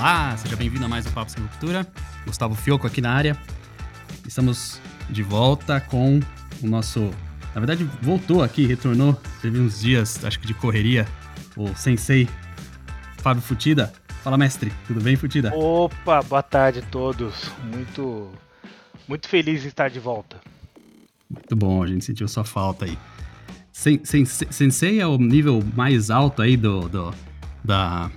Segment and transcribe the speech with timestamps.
[0.00, 1.86] Olá, seja bem-vindo a mais um Papo Sem Ruptura.
[2.24, 3.36] Gustavo Fioco aqui na área.
[4.26, 4.80] Estamos
[5.10, 6.18] de volta com
[6.62, 7.10] o nosso.
[7.54, 9.12] Na verdade, voltou aqui, retornou.
[9.42, 11.06] Teve uns dias, acho que de correria,
[11.54, 12.26] o sensei
[13.18, 13.92] Fábio Futida.
[14.24, 15.54] Fala, mestre, tudo bem, Futida?
[15.54, 17.52] Opa, boa tarde a todos.
[17.62, 18.30] Muito,
[19.06, 20.40] muito feliz em estar de volta.
[21.28, 22.96] Muito bom, a gente sentiu sua falta aí.
[23.70, 27.14] Sen, sen, sensei é o nível mais alto aí do, do
[27.62, 28.10] da,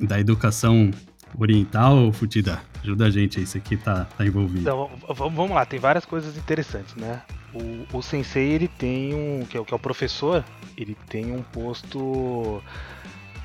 [0.00, 0.90] da educação
[1.36, 2.60] oriental, Futida?
[2.82, 4.60] Ajuda a gente aí, isso aqui tá, tá envolvido.
[4.60, 7.22] Então, vamos lá, tem várias coisas interessantes, né?
[7.52, 10.44] O, o sensei, ele tem um, que é, que é o professor,
[10.76, 12.62] ele tem um posto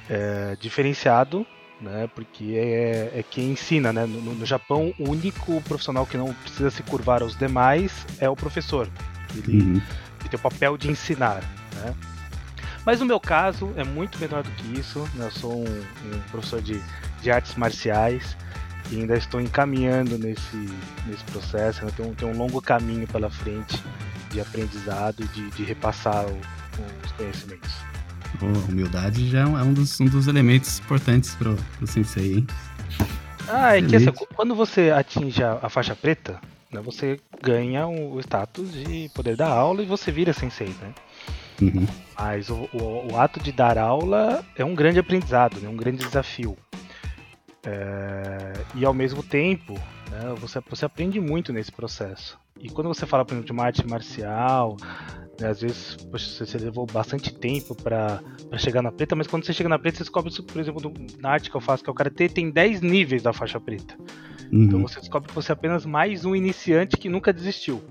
[0.09, 1.45] é, diferenciado,
[1.81, 2.09] né?
[2.13, 4.05] Porque é, é quem ensina, né?
[4.05, 8.35] No, no, Japão, o único profissional que não precisa se curvar aos demais é o
[8.35, 8.87] professor.
[9.35, 9.81] Ele, uhum.
[10.19, 11.41] ele tem o papel de ensinar,
[11.75, 11.93] né?
[12.85, 15.07] Mas no meu caso é muito menor do que isso.
[15.15, 15.25] Né?
[15.27, 16.81] Eu sou um, um professor de,
[17.23, 18.37] de artes marciais
[18.91, 20.69] e ainda estou encaminhando nesse,
[21.07, 21.85] nesse processo.
[21.85, 21.91] Né?
[21.95, 23.81] Tenho, tenho um longo caminho pela frente
[24.29, 26.39] de aprendizado e de, de repassar o,
[27.03, 27.71] os conhecimentos.
[28.41, 31.49] Oh, humildade já é um dos, um dos elementos importantes para
[31.81, 32.47] o sensei, hein?
[33.47, 36.39] Ah, é que assim, quando você atinge a, a faixa preta,
[36.71, 40.93] né, você ganha o status de poder dar aula e você vira sensei, né?
[41.61, 41.85] Uhum.
[42.17, 45.69] Mas o, o, o, ato de dar aula é um grande aprendizado, né?
[45.69, 46.57] um grande desafio.
[47.65, 49.73] É, e ao mesmo tempo,
[50.11, 52.37] né, você, você aprende muito nesse processo.
[52.59, 54.77] E quando você fala, por exemplo, de uma arte marcial,
[55.39, 58.21] né, às vezes poxa, você levou bastante tempo para
[58.57, 61.49] chegar na preta, mas quando você chega na preta, você descobre, por exemplo, na arte
[61.49, 63.95] que eu faço, que é o Karatê, tem 10 níveis da faixa preta.
[64.51, 64.63] Uhum.
[64.63, 67.81] Então você descobre que você é apenas mais um iniciante que nunca desistiu.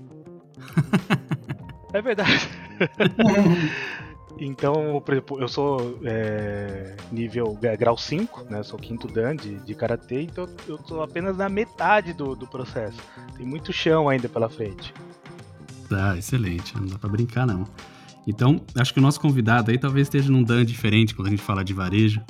[1.93, 2.47] é verdade.
[4.39, 8.63] Então, por exemplo, eu sou é, nível grau 5, né?
[8.63, 12.97] Sou quinto dan de, de karatê, então eu tô apenas na metade do, do processo.
[13.37, 14.93] Tem muito chão ainda pela frente.
[15.87, 16.75] Tá, excelente.
[16.75, 17.65] Não dá pra brincar, não.
[18.25, 21.43] Então, acho que o nosso convidado aí talvez esteja num dan diferente quando a gente
[21.43, 22.21] fala de varejo,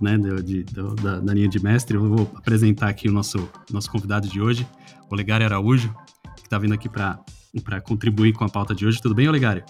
[0.00, 0.16] né?
[0.16, 1.96] De, de, da, da, linha de mestre.
[1.96, 4.66] Eu vou apresentar aqui o nosso, nosso convidado de hoje,
[5.10, 5.94] Olegário Araújo,
[6.36, 9.02] que está vindo aqui para contribuir com a pauta de hoje.
[9.02, 9.64] Tudo bem, Olegário?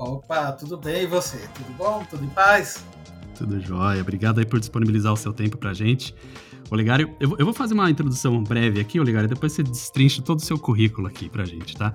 [0.00, 1.36] Opa, tudo bem e você?
[1.54, 2.02] Tudo bom?
[2.08, 2.82] Tudo em paz?
[3.36, 4.00] Tudo jóia.
[4.00, 6.14] Obrigado aí por disponibilizar o seu tempo pra gente.
[6.70, 10.58] Olegário, eu, vou fazer uma introdução breve aqui, Olegário, depois você destrincha todo o seu
[10.58, 11.94] currículo aqui pra gente, tá?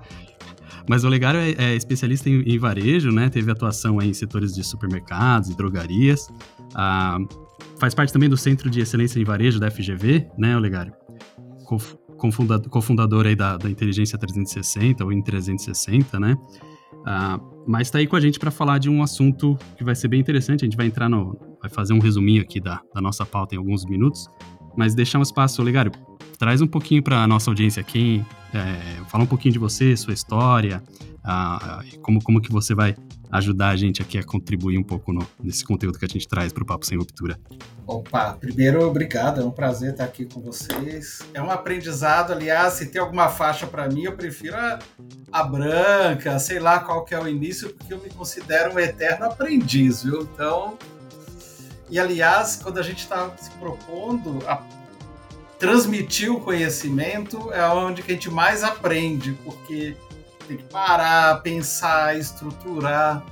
[0.87, 3.27] Mas o Olegário é, é especialista em, em, varejo, né?
[3.27, 6.29] Teve atuação em setores de supermercados e drogarias.
[6.75, 7.17] Ah,
[7.79, 10.93] faz parte também do Centro de Excelência em Varejo da FGV, né, Olegário?
[12.69, 16.37] Cofundador aí da, da Inteligência 360, ou em 360, né?
[17.05, 20.07] Ah, mas está aí com a gente para falar de um assunto que vai ser
[20.07, 20.63] bem interessante.
[20.63, 21.37] A gente vai entrar no.
[21.61, 24.27] vai fazer um resuminho aqui da, da nossa pauta em alguns minutos.
[24.75, 25.91] Mas deixar um espaço, Olegário,
[26.37, 28.23] traz um pouquinho para a nossa audiência aqui,
[28.53, 30.83] é, fala um pouquinho de você, sua história,
[31.23, 32.95] ah, como, como que você vai
[33.37, 36.53] ajudar a gente aqui a contribuir um pouco no, nesse conteúdo que a gente traz
[36.53, 37.39] para o Papo Sem Ruptura.
[37.85, 41.19] Opa, primeiro, obrigado, é um prazer estar aqui com vocês.
[41.33, 44.79] É um aprendizado, aliás, se tem alguma faixa para mim, eu prefiro a,
[45.31, 49.25] a, branca, sei lá qual que é o início, porque eu me considero um eterno
[49.25, 50.21] aprendiz, viu?
[50.21, 50.77] Então,
[51.89, 54.63] e aliás, quando a gente está se propondo a
[55.59, 59.95] transmitir o conhecimento, é onde que a gente mais aprende, porque
[60.47, 63.25] tem que parar, pensar, estruturar.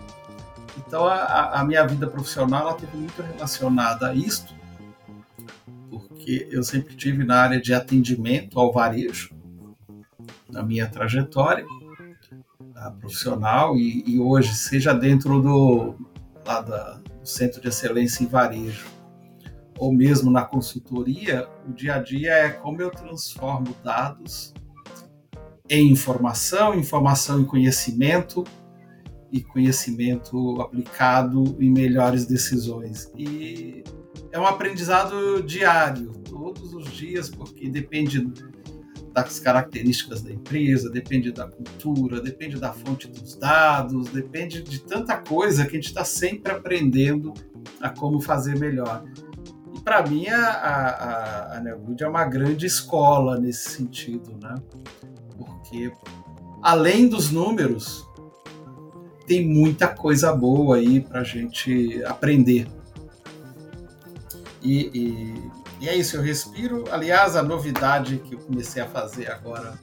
[0.78, 4.53] Então a, a minha vida profissional ela teve muito relacionada a isto,
[5.90, 9.34] porque eu sempre tive na área de atendimento ao varejo
[10.50, 11.66] na minha trajetória
[13.00, 15.96] profissional e, e, hoje seja dentro do,
[16.46, 18.88] lá da, do Centro de Excelência em Varejo
[19.78, 24.53] ou mesmo na consultoria, o dia a dia é como eu transformo dados
[25.69, 28.43] em informação, informação em conhecimento
[29.32, 33.11] e conhecimento aplicado em melhores decisões.
[33.17, 33.84] E
[34.32, 38.28] é um aprendizado diário, todos os dias, porque depende
[39.14, 45.17] das características da empresa, depende da cultura, depende da fonte dos dados, depende de tanta
[45.17, 47.34] coisa que a gente está sempre aprendendo
[47.79, 49.03] a como fazer melhor.
[49.73, 51.64] E para mim a, a, a
[51.99, 54.55] é uma grande escola nesse sentido, né?
[55.43, 55.91] Porque
[56.61, 58.07] além dos números,
[59.28, 62.67] tem muita coisa boa aí para a gente aprender.
[64.61, 65.51] E, e,
[65.81, 66.85] e, é isso, eu respiro.
[66.91, 69.78] Aliás, a novidade que eu comecei a fazer agora,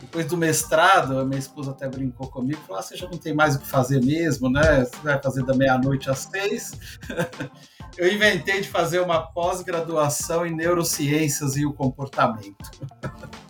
[0.00, 3.34] depois do mestrado, a minha esposa até brincou comigo, falou: ah, você já não tem
[3.34, 4.84] mais o que fazer mesmo, né?
[4.84, 6.72] Você vai fazer da meia-noite às seis.
[7.98, 12.70] eu inventei de fazer uma pós-graduação em neurociências e o comportamento.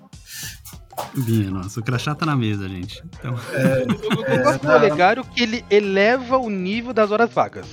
[1.15, 3.03] Minha nossa, o crachá tá na mesa, gente.
[3.19, 3.35] Então...
[3.53, 7.67] É, eu, eu gosto do Olegário que ele eleva o nível das horas vagas.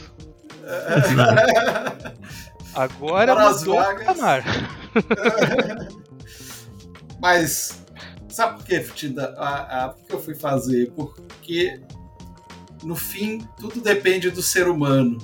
[0.63, 2.17] É.
[2.75, 4.17] Agora horas vagas.
[7.19, 7.83] Mas
[8.29, 9.33] sabe por que, Ftida?
[9.37, 10.91] A, a, por que eu fui fazer?
[10.91, 11.81] Porque
[12.83, 15.17] no fim tudo depende do ser humano.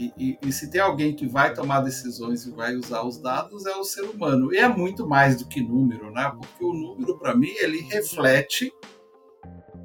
[0.00, 3.66] E, e, e, se tem alguém que vai tomar decisões e vai usar os dados
[3.66, 4.50] é o ser humano.
[4.50, 6.32] E é muito mais do que número, né?
[6.34, 8.72] Porque o número, para mim, ele reflete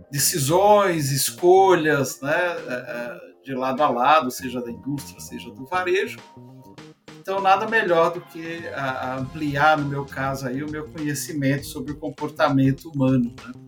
[0.09, 2.31] decisões, escolhas, né?
[2.33, 6.17] É, é, de lado a lado, seja da indústria, seja do varejo.
[7.19, 8.63] Então, nada melhor do que
[9.19, 13.35] ampliar, no meu caso, aí, o meu conhecimento sobre o comportamento humano.
[13.45, 13.65] Né?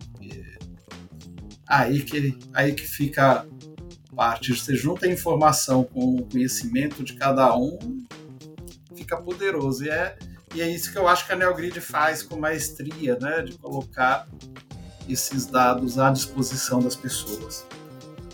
[1.68, 3.46] Aí que, aí que fica
[4.14, 4.54] parte.
[4.54, 8.04] Você junta a informação com o conhecimento de cada um,
[8.94, 9.84] fica poderoso.
[9.84, 10.18] E é,
[10.54, 13.42] e é isso que eu acho que a NeoGrid faz com maestria, né?
[13.42, 14.26] De colocar
[15.08, 17.66] esses dados à disposição das pessoas.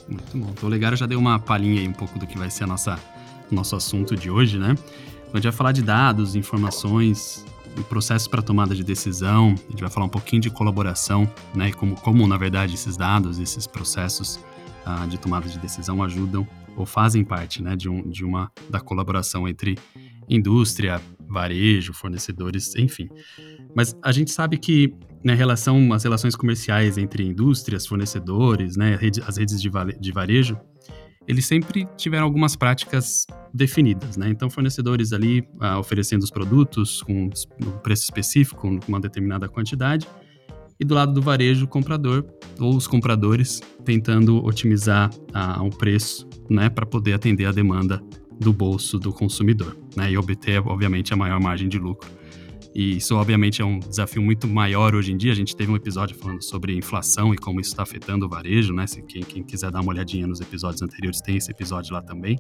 [0.09, 0.51] Muito bom.
[0.51, 2.67] Então, o Legaro já deu uma palhinha aí um pouco do que vai ser a
[2.67, 2.99] nossa,
[3.51, 4.77] nosso assunto de hoje, né?
[5.33, 7.45] A gente vai falar de dados, informações,
[7.77, 11.71] o processo para tomada de decisão, a gente vai falar um pouquinho de colaboração, né?
[11.71, 14.39] E como, como na verdade, esses dados, esses processos
[14.87, 16.47] uh, de tomada de decisão ajudam
[16.77, 19.79] ou fazem parte né, de, um, de uma da colaboração entre
[20.29, 23.09] indústria, varejo, fornecedores, enfim.
[23.75, 29.37] Mas a gente sabe que na relação, as relações comerciais entre indústrias, fornecedores, né, as
[29.37, 29.71] redes de,
[30.01, 30.59] de varejo,
[31.27, 34.29] eles sempre tiveram algumas práticas definidas, né?
[34.29, 37.31] Então, fornecedores ali uh, oferecendo os produtos com
[37.63, 40.07] um preço específico, com uma determinada quantidade,
[40.79, 42.25] e do lado do varejo, o comprador
[42.59, 48.03] ou os compradores tentando otimizar ah, o preço, né, para poder atender a demanda
[48.41, 52.09] do bolso do consumidor, né, e obter, obviamente, a maior margem de lucro.
[52.75, 55.31] E isso, obviamente, é um desafio muito maior hoje em dia.
[55.31, 58.75] A gente teve um episódio falando sobre inflação e como isso está afetando o varejo,
[58.75, 58.85] né?
[58.85, 62.37] Se quem, quem, quiser dar uma olhadinha nos episódios anteriores, tem esse episódio lá também.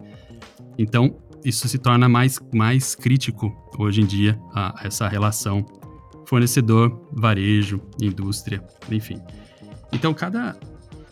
[0.76, 5.64] Então, isso se torna mais, mais crítico hoje em dia, a, essa relação
[6.26, 9.20] fornecedor, varejo, indústria, enfim.
[9.92, 10.56] Então, cada.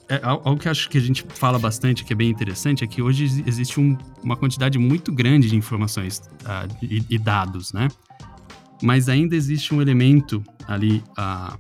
[0.09, 3.01] É, algo que acho que a gente fala bastante, que é bem interessante, é que
[3.01, 7.89] hoje existe um, uma quantidade muito grande de informações uh, e, e, dados, né?
[8.83, 11.57] Mas ainda existe um elemento ali uh,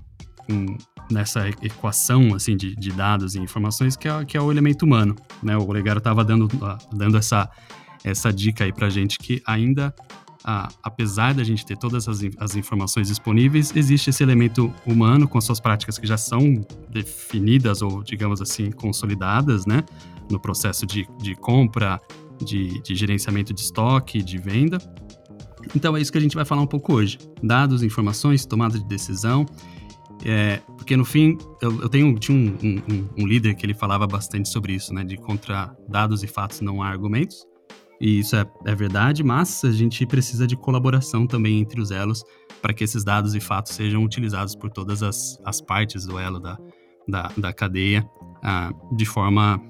[0.52, 0.76] um,
[1.10, 5.16] nessa equação assim de, de, dados e informações que é, que é o elemento humano,
[5.42, 5.56] né?
[5.56, 7.48] O Legaro estava dando, uh, dando essa,
[8.04, 9.94] essa dica aí para gente que ainda
[10.44, 15.40] a, apesar da gente ter todas as, as informações disponíveis, existe esse elemento humano com
[15.40, 19.84] suas práticas que já são definidas ou, digamos assim, consolidadas, né?
[20.30, 22.00] No processo de, de compra,
[22.44, 24.78] de, de gerenciamento de estoque, de venda.
[25.76, 27.18] Então é isso que a gente vai falar um pouco hoje.
[27.42, 29.46] Dados, informações, tomada de decisão.
[30.24, 34.06] É, porque no fim, eu, eu tenho, tinha um, um, um, líder que ele falava
[34.06, 35.02] bastante sobre isso, né?
[35.02, 37.44] De contra dados e fatos não há argumentos.
[38.02, 42.24] E isso é, é verdade, mas a gente precisa de colaboração também entre os elos
[42.60, 46.40] para que esses dados e fatos sejam utilizados por todas as, as partes do elo
[46.40, 46.58] da,
[47.08, 48.04] da, da cadeia
[48.42, 49.62] ah, de forma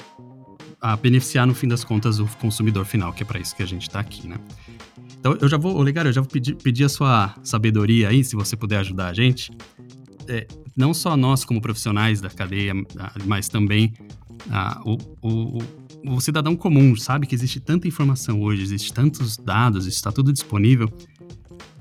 [0.80, 3.66] a beneficiar, no fim das contas, o consumidor final, que é para isso que a
[3.66, 4.36] gente está aqui, né?
[5.18, 8.34] Então, eu já vou, Olegário, eu já vou pedir, pedir a sua sabedoria aí, se
[8.34, 9.52] você puder ajudar a gente.
[10.26, 10.46] É,
[10.76, 13.92] não só nós como profissionais da cadeia, ah, mas também
[14.50, 15.58] ah, o, o,
[16.04, 20.88] o cidadão comum sabe que existe tanta informação hoje, existe tantos dados, está tudo disponível.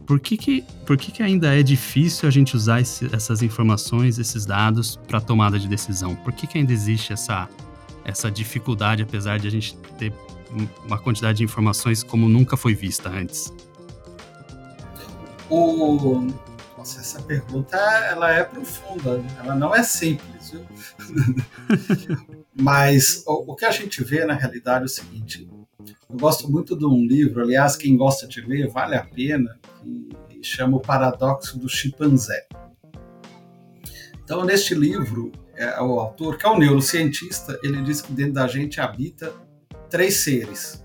[0.05, 4.19] Por que, que, por que, que ainda é difícil a gente usar esse, essas informações,
[4.19, 6.15] esses dados para tomada de decisão?
[6.15, 7.47] Por que, que ainda existe essa,
[8.03, 10.13] essa dificuldade, apesar de a gente ter
[10.85, 13.53] uma quantidade de informações como nunca foi vista antes?
[15.49, 16.27] O...
[16.77, 20.51] Nossa, essa pergunta ela é profunda, ela não é simples.
[20.51, 20.65] Viu?
[22.59, 25.47] Mas o, o, que a gente vê na realidade é o seguinte:
[26.09, 29.57] eu gosto muito de um livro, aliás, quem gosta de ler, vale a pena,
[30.29, 32.47] que chama O Paradoxo do Chimpanzé.
[34.23, 38.47] Então, neste livro, é, o autor, que é um neurocientista, ele diz que dentro da
[38.47, 39.33] gente habita
[39.89, 40.83] três seres.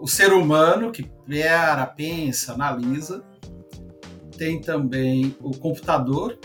[0.00, 3.22] O ser humano, que pera, pensa, analisa.
[4.38, 6.38] Tem também o computador,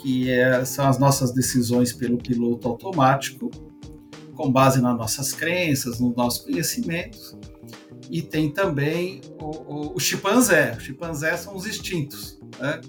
[0.00, 3.50] que é, são as nossas decisões pelo piloto automático,
[4.34, 7.36] com base nas nossas crenças, nos nossos conhecimentos.
[8.10, 10.74] E tem também o, o, o chimpanzé.
[10.76, 12.80] O chimpanzé são os instintos, né?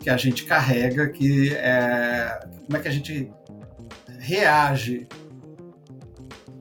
[0.00, 3.32] que a gente carrega, que é como é que a gente
[4.18, 5.06] reage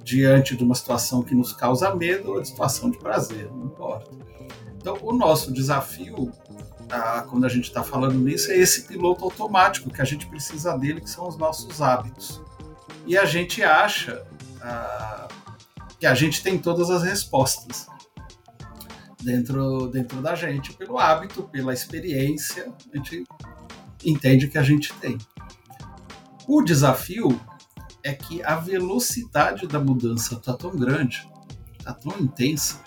[0.03, 4.09] diante de uma situação que nos causa medo ou de situação de prazer, não importa.
[4.77, 6.31] Então, o nosso desafio,
[6.89, 10.77] ah, quando a gente está falando nisso, é esse piloto automático, que a gente precisa
[10.77, 12.41] dele, que são os nossos hábitos.
[13.05, 14.25] E a gente acha
[14.61, 15.27] ah,
[15.99, 17.87] que a gente tem todas as respostas
[19.21, 23.23] dentro, dentro da gente, pelo hábito, pela experiência, a gente
[24.05, 25.17] entende que a gente tem.
[26.47, 27.39] O desafio
[28.03, 31.27] é que a velocidade da mudança está tão grande,
[31.77, 32.81] está tão intensa,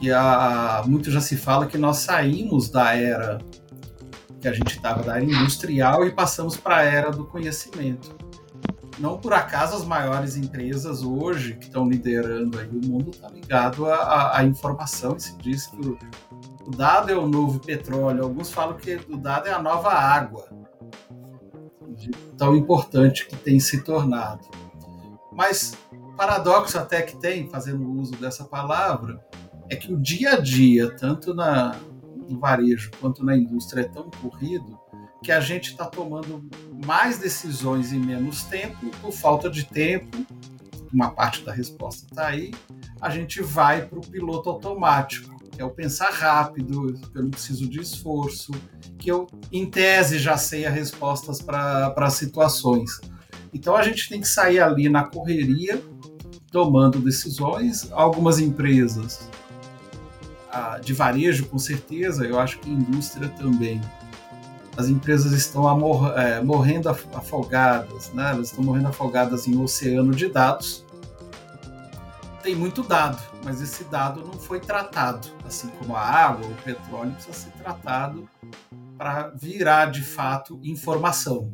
[0.00, 3.38] que há, muito já se fala que nós saímos da era
[4.40, 8.16] que a gente estava, da era industrial, e passamos para a era do conhecimento.
[8.98, 13.86] Não por acaso as maiores empresas hoje que estão liderando aí o mundo está ligado
[13.86, 15.98] à, informação e se diz que o,
[16.66, 18.22] o dado é o novo petróleo.
[18.22, 20.48] Alguns falam que o dado é a nova água
[22.36, 24.48] tão importante que tem se tornado.
[25.32, 25.76] Mas
[26.16, 29.22] paradoxo até que tem, fazendo uso dessa palavra,
[29.70, 31.76] é que o dia a dia, tanto na,
[32.28, 34.78] no varejo quanto na indústria, é tão corrido
[35.22, 36.44] que a gente está tomando
[36.84, 40.26] mais decisões em menos tempo, por falta de tempo,
[40.92, 42.50] uma parte da resposta está aí,
[43.00, 47.68] a gente vai para o piloto automático, que é o pensar rápido, eu não preciso
[47.68, 48.50] de esforço,
[48.98, 53.00] que eu, em tese, já sei as respostas para situações.
[53.52, 55.80] Então a gente tem que sair ali na correria,
[56.50, 57.90] tomando decisões.
[57.92, 59.28] Algumas empresas
[60.82, 63.80] de varejo, com certeza, eu acho que indústria também.
[64.76, 68.30] As empresas estão amor, é, morrendo afogadas, né?
[68.30, 70.84] elas estão morrendo afogadas em um oceano de dados.
[72.42, 77.12] Tem muito dado, mas esse dado não foi tratado, assim como a água, o petróleo
[77.12, 78.26] precisa ser tratado
[78.96, 81.52] para virar de fato informação.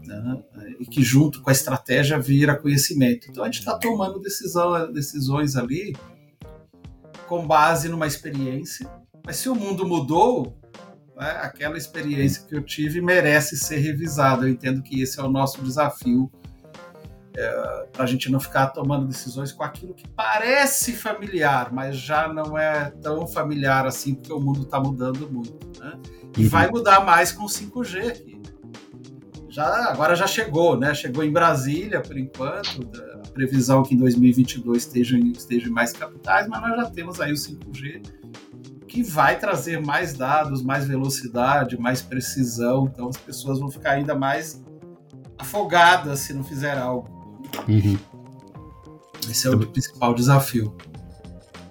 [0.00, 0.42] Né?
[0.78, 3.30] E que junto com a estratégia vira conhecimento.
[3.30, 5.94] Então a gente está tomando decisão, decisões ali
[7.26, 8.88] com base numa experiência,
[9.24, 10.56] mas se o mundo mudou,
[11.16, 14.46] né, aquela experiência que eu tive merece ser revisada.
[14.46, 16.30] Eu entendo que esse é o nosso desafio
[17.36, 22.28] é, para a gente não ficar tomando decisões com aquilo que parece familiar, mas já
[22.28, 25.80] não é tão familiar assim, porque o mundo está mudando muito.
[25.80, 25.98] Né?
[26.36, 26.48] E uhum.
[26.48, 28.42] vai mudar mais com 5G aqui.
[29.48, 30.92] Já, agora já chegou, né?
[30.94, 32.90] Chegou em Brasília, por enquanto.
[33.34, 37.34] Previsão que em 2022 esteja, esteja em mais capitais, mas nós já temos aí o
[37.34, 38.02] 5G,
[38.86, 42.88] que vai trazer mais dados, mais velocidade, mais precisão.
[42.92, 44.62] Então as pessoas vão ficar ainda mais
[45.36, 47.08] afogadas se não fizer algo.
[47.68, 47.98] Uhum.
[49.28, 50.74] Esse é o principal desafio.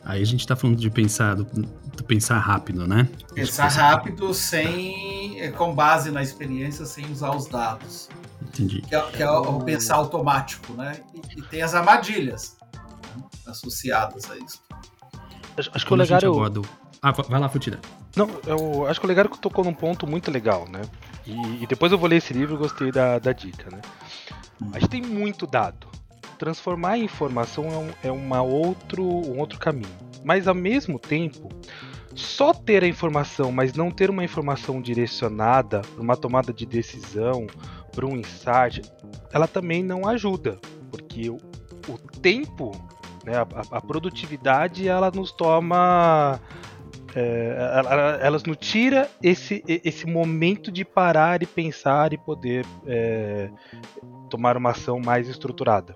[0.03, 3.07] Aí a gente está falando de pensar, do, do, pensar rápido, né?
[3.33, 8.09] Pensar rápido sem, com base na experiência, sem usar os dados.
[8.53, 8.81] Entendi.
[8.81, 10.99] Que é, que é o, o, pensar automático, né?
[11.13, 12.55] E, e tem as armadilhas
[13.15, 13.23] né?
[13.47, 14.61] associadas a isso.
[15.57, 16.51] Acho, acho que o legal é
[17.01, 17.79] Ah, vai lá, Futida.
[18.15, 20.81] Não, eu acho que o que tocou num ponto muito legal, né?
[21.25, 23.81] E, e depois eu vou ler esse livro e gostei da, da dica, né?
[24.71, 25.87] A gente tem muito dado.
[26.37, 29.89] Transformar em informação é, um, é uma outro, um outro caminho.
[30.23, 31.49] Mas ao mesmo tempo,
[32.15, 37.47] só ter a informação, mas não ter uma informação direcionada para uma tomada de decisão,
[37.93, 38.81] para um insight,
[39.31, 40.59] ela também não ajuda,
[40.91, 41.37] porque o,
[41.87, 42.71] o tempo,
[43.23, 46.39] né, a, a, produtividade, ela nos toma
[47.15, 47.55] é,
[48.21, 53.49] elas nos tira esse, esse momento de parar e pensar e poder é,
[54.29, 55.95] tomar uma ação mais estruturada.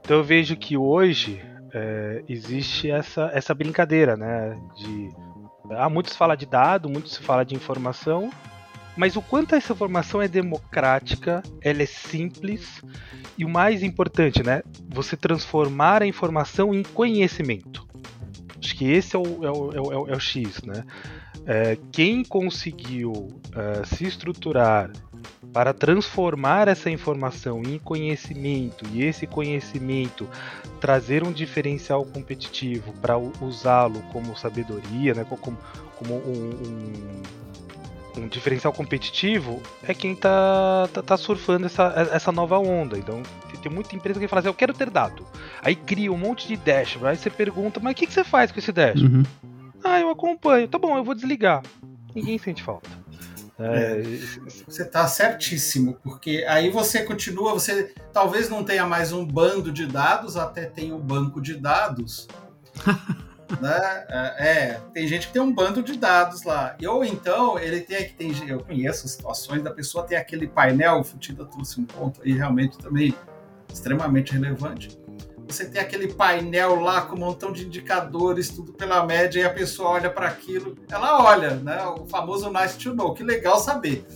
[0.00, 1.42] Então eu vejo que hoje
[1.72, 4.56] é, existe essa, essa brincadeira, né?
[4.76, 5.08] De
[5.70, 8.30] ah, muitos falam de dado, muitos falam de informação,
[8.96, 12.82] mas o quanto essa informação é democrática, ela é simples
[13.36, 14.62] e o mais importante, né?
[14.88, 17.86] Você transformar a informação em conhecimento.
[18.58, 20.84] Acho que esse é o, é o, é o, é o X, né?
[21.46, 24.90] É, quem conseguiu uh, se estruturar
[25.52, 30.28] para transformar essa informação em conhecimento e esse conhecimento
[30.80, 35.56] trazer um diferencial competitivo para usá-lo como sabedoria, né, como,
[35.96, 37.22] como um, um,
[38.16, 42.98] um, diferencial competitivo, é quem está tá, tá, surfando essa, essa nova onda.
[42.98, 43.22] Então
[43.62, 45.26] tem muita empresa que fala assim, eu quero ter dado.
[45.62, 48.52] Aí cria um monte de dashboard, aí você pergunta, mas o que, que você faz
[48.52, 49.16] com esse dashboard?
[49.16, 49.22] Uhum.
[49.82, 50.68] Ah, eu acompanho.
[50.68, 51.62] Tá bom, eu vou desligar.
[52.14, 52.88] Ninguém sente falta.
[53.58, 54.02] É,
[54.66, 59.86] você está certíssimo, porque aí você continua, você talvez não tenha mais um bando de
[59.86, 62.26] dados, até tem um banco de dados.
[63.60, 64.04] né?
[64.08, 66.76] É, é, tem gente que tem um bando de dados lá.
[66.86, 71.04] Ou então ele tem que tem, eu conheço situações da pessoa ter aquele painel, o
[71.04, 73.14] Futida trouxe um ponto aí realmente também
[73.72, 74.98] extremamente relevante.
[75.46, 79.50] Você tem aquele painel lá com um montão de indicadores, tudo pela média, e a
[79.50, 81.84] pessoa olha para aquilo, ela olha, né?
[81.84, 84.06] O famoso nice to know, que legal saber.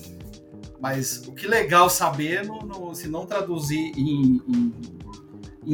[0.80, 4.97] Mas o que legal saber, no, no, se não traduzir em, em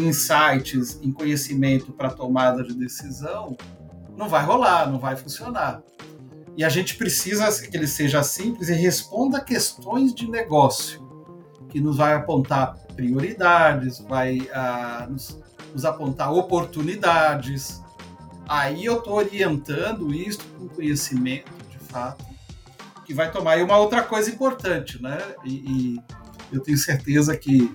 [0.03, 3.57] insights, em conhecimento para tomada de decisão,
[4.17, 5.83] não vai rolar, não vai funcionar.
[6.57, 11.03] E a gente precisa que ele seja simples e responda questões de negócio,
[11.69, 15.41] que nos vai apontar prioridades, vai uh, nos,
[15.73, 17.83] nos, apontar oportunidades.
[18.49, 22.25] Aí eu estou orientando isso com conhecimento, de fato,
[23.05, 23.59] que vai tomar.
[23.59, 25.19] E uma outra coisa importante, né?
[25.45, 26.01] E, e
[26.53, 27.75] eu tenho certeza que,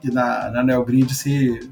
[0.00, 1.70] que na, na NeoGrid se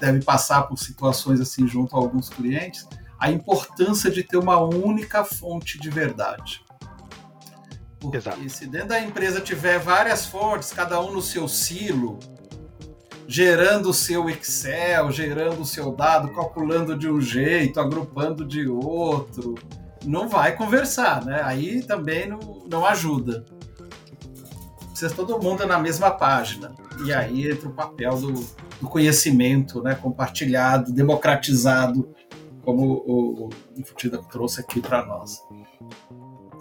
[0.00, 2.86] deve passar por situações assim junto a alguns clientes
[3.18, 6.62] a importância de ter uma única fonte de verdade.
[7.98, 8.48] Porque Exato.
[8.48, 12.18] se dentro da empresa tiver várias fontes, cada um no seu silo,
[13.26, 19.54] gerando o seu Excel, gerando o seu dado, calculando de um jeito, agrupando de outro,
[20.04, 21.40] não vai conversar, né?
[21.42, 22.38] Aí também não,
[22.70, 23.44] não ajuda.
[24.96, 26.74] Precisa todo mundo na mesma página.
[27.04, 28.32] E aí entra o papel do,
[28.80, 32.08] do conhecimento né, compartilhado, democratizado
[32.64, 35.42] como o, o Futida trouxe aqui para nós.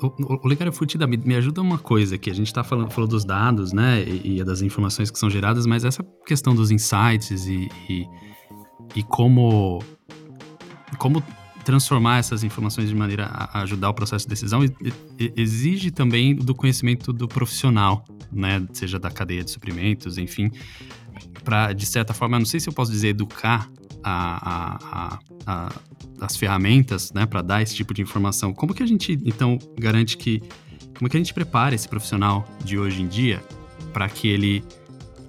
[0.01, 3.71] O, Legário Futida, me, ajuda uma coisa que a gente está falando falou dos dados,
[3.71, 8.05] né, e, e, das informações que são geradas, mas essa questão dos insights e, e,
[8.97, 9.79] e como
[10.97, 11.23] como
[11.65, 14.61] transformar essas informações de maneira a ajudar o processo de decisão
[15.35, 20.51] exige também do conhecimento do profissional, né, seja da cadeia de suprimentos, enfim,
[21.43, 23.67] para de certa forma, não sei se eu posso dizer educar
[24.03, 25.69] a, a, a,
[26.21, 30.15] as ferramentas né, para dar esse tipo de informação, como que a gente então garante
[30.15, 30.41] que.
[30.97, 33.43] Como que a gente prepara esse profissional de hoje em dia
[33.91, 34.63] para que ele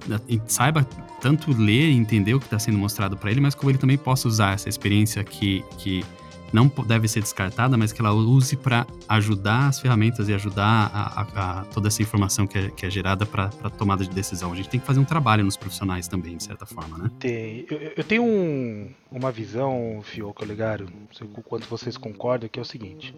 [0.06, 0.84] né, saiba
[1.20, 3.98] tanto ler e entender o que está sendo mostrado para ele, mas como ele também
[3.98, 6.04] possa usar essa experiência que, que
[6.52, 11.20] não deve ser descartada, mas que ela use para ajudar as ferramentas e ajudar a,
[11.20, 14.52] a, a toda essa informação que é, que é gerada para tomada de decisão.
[14.52, 17.10] A gente tem que fazer um trabalho nos profissionais também, de certa forma, né?
[17.18, 17.66] Tem.
[17.70, 22.62] Eu, eu tenho um, uma visão, Fioco Olegário, não sei quanto vocês concordam, que é
[22.62, 23.14] o seguinte.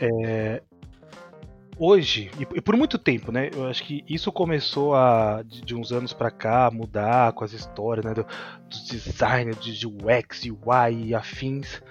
[0.00, 0.62] É,
[1.78, 3.50] hoje, e por muito tempo, né?
[3.54, 7.52] Eu acho que isso começou a, de, de uns anos para cá, mudar com as
[7.52, 8.14] histórias, né?
[8.14, 8.26] Do,
[8.68, 11.82] dos designers de UX, UI e afins.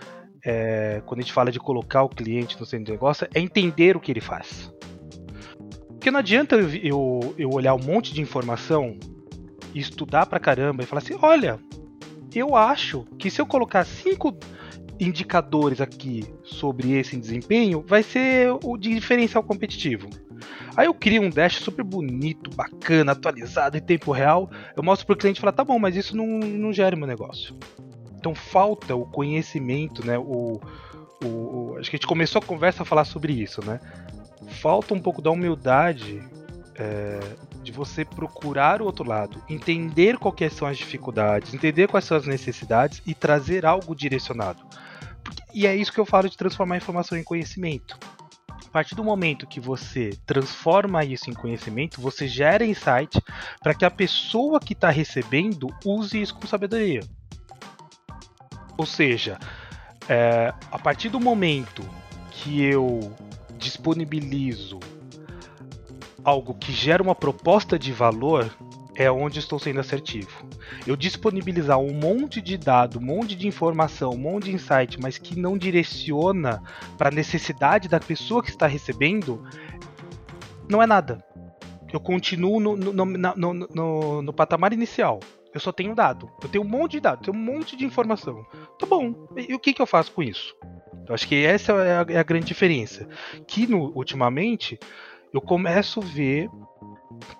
[0.46, 3.96] É, quando a gente fala de colocar o cliente no centro de negócio, é entender
[3.96, 4.74] o que ele faz.
[5.88, 8.98] Porque não adianta eu, eu, eu olhar um monte de informação
[9.74, 11.60] estudar pra caramba e falar assim: olha,
[12.34, 14.38] eu acho que se eu colocar cinco
[15.00, 20.10] indicadores aqui sobre esse desempenho vai ser o diferencial competitivo.
[20.76, 24.50] Aí eu crio um dash super bonito, bacana, atualizado em tempo real.
[24.76, 27.08] Eu mostro para o cliente e falo, tá bom, mas isso não, não gera meu
[27.08, 27.56] negócio.
[28.18, 30.18] Então falta o conhecimento, né?
[30.18, 30.60] O,
[31.24, 33.80] o, o, acho que a gente começou a conversa a falar sobre isso, né?
[34.62, 36.22] Falta um pouco da humildade
[36.76, 37.20] é,
[37.62, 42.26] de você procurar o outro lado, entender quais são as dificuldades, entender quais são as
[42.26, 44.64] necessidades e trazer algo direcionado.
[45.54, 47.98] E é isso que eu falo de transformar informação em conhecimento.
[48.50, 53.22] A partir do momento que você transforma isso em conhecimento, você gera insight
[53.62, 57.02] para que a pessoa que está recebendo use isso com sabedoria.
[58.76, 59.38] Ou seja,
[60.10, 61.84] é, a partir do momento
[62.32, 63.14] que eu
[63.60, 64.80] disponibilizo
[66.24, 68.50] algo que gera uma proposta de valor,
[68.96, 70.46] é onde estou sendo assertivo.
[70.86, 75.18] Eu disponibilizar um monte de dado, um monte de informação, um monte de insight, mas
[75.18, 76.62] que não direciona
[76.98, 79.44] para a necessidade da pessoa que está recebendo,
[80.70, 81.24] não é nada.
[81.92, 85.20] Eu continuo no, no, no, no, no patamar inicial.
[85.54, 86.30] Eu só tenho dado.
[86.42, 88.44] Eu tenho um monte de dado, tenho um monte de informação.
[88.80, 89.14] Tá bom.
[89.38, 90.56] E o que, que eu faço com isso?
[91.08, 93.08] Eu acho que essa é a, é a grande diferença.
[93.46, 94.80] Que no, ultimamente
[95.32, 96.50] eu começo a ver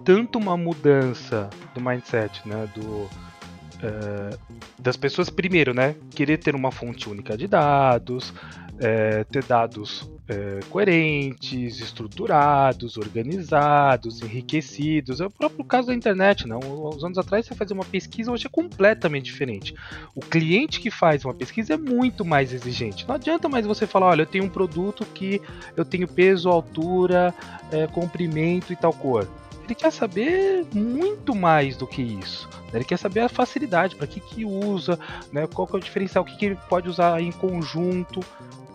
[0.04, 4.40] tanto uma mudança do mindset, né, do uh,
[4.80, 8.34] das pessoas primeiro, né, querer ter uma fonte única de dados,
[8.80, 15.20] é, ter dados é, coerentes, estruturados, organizados, enriquecidos.
[15.20, 16.60] É o próprio caso da internet, não?
[16.60, 16.68] Né?
[16.68, 19.76] Uns anos atrás você fazia uma pesquisa, hoje é completamente diferente.
[20.16, 23.08] O cliente que faz uma pesquisa é muito mais exigente.
[23.08, 25.42] Não adianta mais você falar, olha, eu tenho um produto que
[25.76, 27.34] eu tenho peso, altura,
[27.72, 29.28] é, comprimento e tal cor
[29.64, 32.50] ele quer saber muito mais do que isso.
[32.72, 32.80] Né?
[32.80, 35.00] Ele quer saber a facilidade, para que, que usa,
[35.32, 35.48] né?
[35.48, 38.20] qual que é o diferencial, o que, que ele pode usar em conjunto.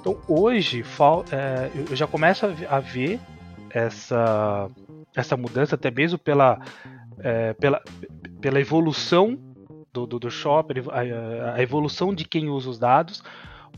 [0.01, 0.85] Então hoje
[1.31, 3.20] é, eu já começo a ver
[3.70, 4.70] essa,
[5.14, 6.59] essa mudança, até mesmo pela
[7.20, 7.83] é, pela,
[8.40, 9.38] pela evolução
[9.92, 13.22] do, do, do shopper, a, a, evolução de quem usa os dados.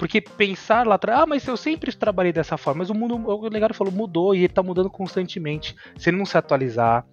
[0.00, 3.48] Porque pensar lá atrás, ah, mas eu sempre trabalhei dessa forma, mas o mundo, o
[3.50, 5.76] legado falou, mudou e ele está mudando constantemente.
[5.98, 7.06] Se ele não se atualizar,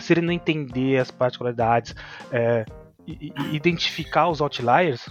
[0.00, 1.94] se ele não entender as particularidades,
[2.32, 2.64] é,
[3.52, 5.08] identificar os outliers,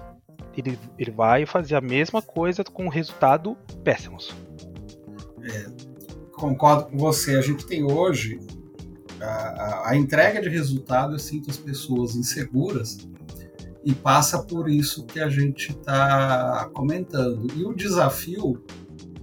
[0.57, 4.35] ele, ele vai fazer a mesma coisa com resultado péssimos.
[5.45, 5.67] É,
[6.33, 7.37] concordo com você.
[7.37, 8.37] A gente tem hoje
[9.21, 12.97] a, a, a, entrega de resultado, eu sinto as pessoas inseguras
[13.85, 17.47] e passa por isso que a gente está comentando.
[17.55, 18.63] E o desafio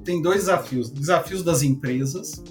[0.04, 2.42] tem dois desafios: desafios das empresas,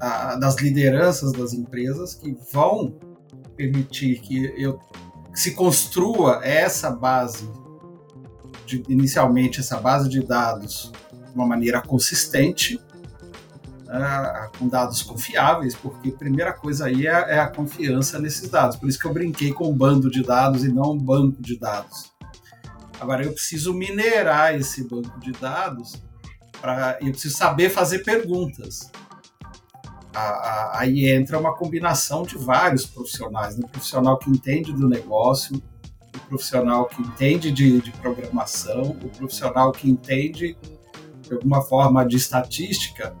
[0.00, 2.98] a, das lideranças das empresas que vão
[3.56, 4.78] permitir que eu
[5.32, 7.48] que se construa essa base
[8.66, 12.80] de, inicialmente essa base de dados de uma maneira consistente
[13.88, 18.76] uh, com dados confiáveis, porque a primeira coisa aí é, é, a confiança nesses dados.
[18.76, 21.58] Por isso que eu brinquei com um bando de dados e não um banco de
[21.58, 22.12] dados.
[23.00, 26.02] Agora, eu preciso minerar esse banco de dados,
[26.60, 28.90] pra, eu preciso saber fazer perguntas.
[30.72, 33.66] aí entra uma combinação de vários profissionais, né?
[33.70, 35.62] profissional que entende do negócio,
[36.14, 40.56] o profissional que entende de, de programação, o profissional que entende
[41.22, 43.14] de alguma forma de estatística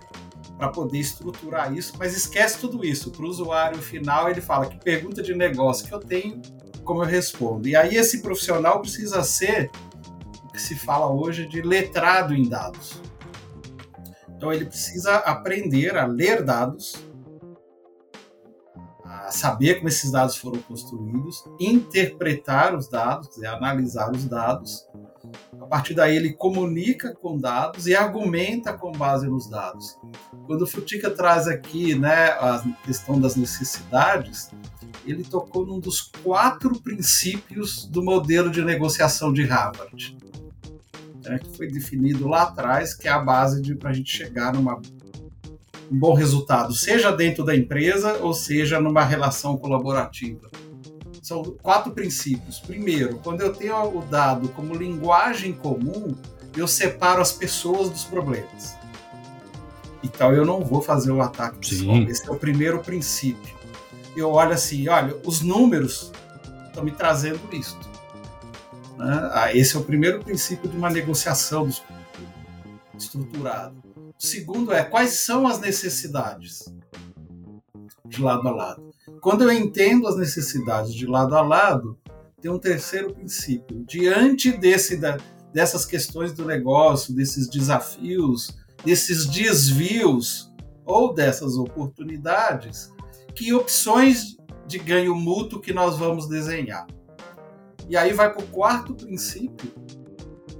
[0.58, 3.12] para poder estruturar isso, mas esquece tudo isso.
[3.12, 6.42] Para o usuário final, ele fala que pergunta de negócio que eu tenho,
[6.82, 7.68] como eu respondo.
[7.68, 9.70] E aí esse profissional precisa ser
[10.44, 13.00] o que se fala hoje de letrado em dados.
[14.28, 16.96] Então ele precisa aprender a ler dados,
[19.28, 24.88] a saber como esses dados foram construídos, interpretar os dados, dizer, analisar os dados.
[25.60, 29.98] A partir daí ele comunica com dados e argumenta com base nos dados.
[30.46, 34.50] Quando o Futica traz aqui né, a questão das necessidades,
[35.04, 40.16] ele tocou num dos quatro princípios do modelo de negociação de Harvard,
[41.22, 44.80] né, que foi definido lá atrás, que é a base para a gente chegar numa
[45.90, 50.50] um bom resultado, seja dentro da empresa ou seja numa relação colaborativa.
[51.22, 52.58] São quatro princípios.
[52.58, 56.14] Primeiro, quando eu tenho o dado como linguagem comum,
[56.56, 58.76] eu separo as pessoas dos problemas.
[60.02, 61.96] Então eu não vou fazer o ataque pessoal.
[62.02, 63.56] Esse é o primeiro princípio.
[64.16, 66.12] Eu olho assim, olha, os números
[66.66, 67.78] estão me trazendo isso.
[68.96, 69.30] Né?
[69.32, 71.68] Ah, esse é o primeiro princípio de uma negociação
[72.96, 73.74] estruturada.
[74.20, 76.64] O segundo é quais são as necessidades
[78.04, 78.90] de lado a lado.
[79.20, 81.96] Quando eu entendo as necessidades de lado a lado,
[82.40, 83.84] tem um terceiro princípio.
[83.86, 85.18] Diante desse, da,
[85.52, 90.52] dessas questões do negócio, desses desafios, desses desvios
[90.84, 92.92] ou dessas oportunidades,
[93.36, 96.86] que opções de ganho mútuo que nós vamos desenhar.
[97.88, 99.72] E aí vai para o quarto princípio,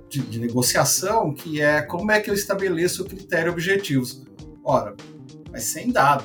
[0.08, 4.24] de, de negociação, que é como é que eu estabeleço o critério objetivos.
[4.64, 4.94] Ora,
[5.50, 6.24] mas sem dado,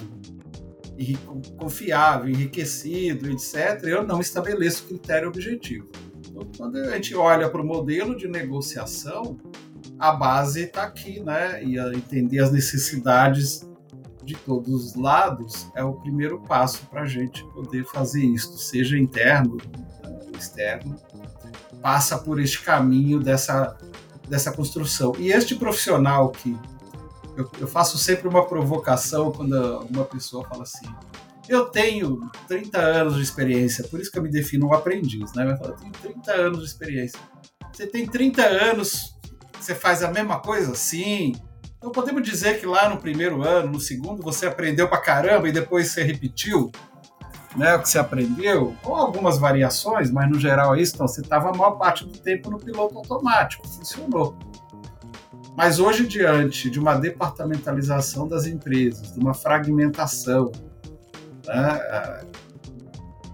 [1.58, 5.90] confiável, enriquecido, etc., eu não estabeleço critério objetivo.
[6.30, 9.38] Então, quando a gente olha para o modelo de negociação,
[10.00, 11.64] a base está aqui, né?
[11.64, 13.68] E entender as necessidades
[14.24, 18.98] de todos os lados é o primeiro passo para a gente poder fazer isso, seja
[18.98, 19.58] interno,
[20.38, 20.96] externo,
[21.84, 23.78] passa por este caminho dessa,
[24.28, 25.12] dessa construção.
[25.20, 26.58] E este profissional que
[27.36, 29.54] eu, eu, faço sempre uma provocação quando
[29.90, 30.88] uma pessoa fala assim:
[31.50, 35.52] eu tenho 30 anos de experiência, por isso que eu me defino um aprendiz, né?
[35.52, 37.20] Eu falo, eu tenho 30 anos de experiência.
[37.72, 39.18] Você tem 30 anos,
[39.60, 40.74] você faz a mesma coisa?
[40.76, 41.34] Sim.
[41.78, 45.52] Então podemos dizer que lá no primeiro ano, no segundo, você aprendeu pra caramba e
[45.52, 46.72] depois você repetiu?
[47.56, 51.22] Né, o que você aprendeu, com algumas variações, mas no geral é isso, então você
[51.22, 54.36] estava a maior parte do tempo no piloto automático, funcionou.
[55.56, 60.52] Mas hoje, diante de uma departamentalização das empresas, de uma fragmentação,
[61.46, 62.26] né,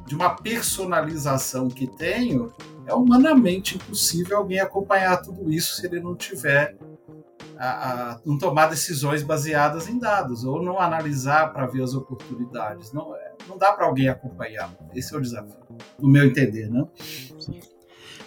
[0.05, 2.51] de uma personalização que tenho,
[2.85, 6.75] é humanamente impossível alguém acompanhar tudo isso se ele não tiver
[7.59, 12.93] a, a não tomar decisões baseadas em dados ou não analisar para ver as oportunidades.
[12.93, 14.71] Não é não dá para alguém acompanhar.
[14.93, 15.55] Esse é o desafio,
[15.99, 16.85] no meu entender, né?
[17.39, 17.59] Sim.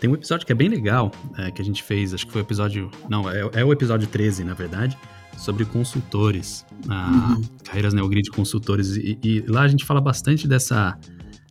[0.01, 2.43] Tem um episódio que é bem legal, é, que a gente fez, acho que foi
[2.43, 2.91] o episódio.
[3.09, 4.99] Não, é, é o episódio 13, na verdade,
[5.37, 7.43] sobre consultores, a, uhum.
[7.65, 8.97] carreiras Neogrid consultores.
[8.97, 10.99] E, e, lá a gente fala bastante dessa,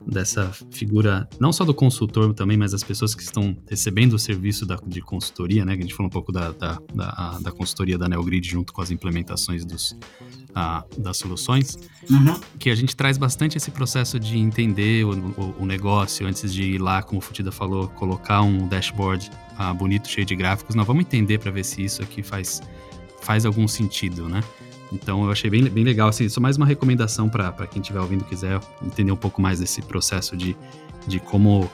[0.06, 4.66] dessa figura, não só do consultor também, mas das pessoas que estão recebendo o serviço
[4.66, 5.74] da, de consultoria, né?
[5.76, 8.82] Que a gente falou um pouco da, da, da, da consultoria da Neogrid junto com
[8.82, 9.96] as implementações dos,
[10.56, 11.78] ah, das soluções,
[12.10, 12.40] uhum.
[12.60, 16.64] que a gente traz bastante esse processo de entender o, o, o, negócio antes de
[16.64, 20.76] ir lá, como o Futida falou, colocar um dashboard ah, bonito, cheio de gráficos.
[20.76, 22.62] Nós vamos entender para ver se isso aqui faz,
[23.22, 24.42] faz algum sentido, né?
[24.92, 28.24] Então eu achei bem, bem legal, assim, só mais uma recomendação para quem estiver ouvindo
[28.26, 30.56] quiser entender um pouco mais desse processo de,
[31.08, 31.70] de como,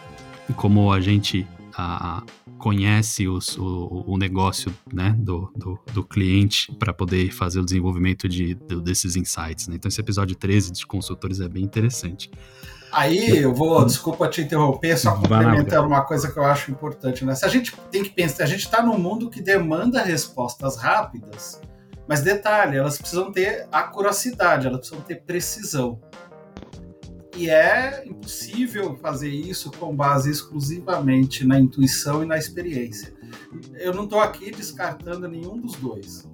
[0.56, 2.24] como a gente a,
[2.58, 8.28] conhece os, o, o negócio né, do, do, do cliente para poder fazer o desenvolvimento
[8.28, 9.68] de, de desses insights.
[9.68, 9.76] Né?
[9.76, 12.30] Então esse episódio 13 de consultores é bem interessante.
[12.92, 17.24] Aí eu vou, desculpa te interromper, só complementando uma coisa que eu acho importante.
[17.26, 17.36] Né?
[17.36, 21.62] Se a gente tem que pensar, a gente está num mundo que demanda respostas rápidas,
[22.08, 26.00] mas detalhe, elas precisam ter acuracidade, elas precisam ter precisão.
[27.36, 33.14] E é impossível fazer isso com base exclusivamente na intuição e na experiência.
[33.76, 36.28] Eu não estou aqui descartando nenhum dos dois,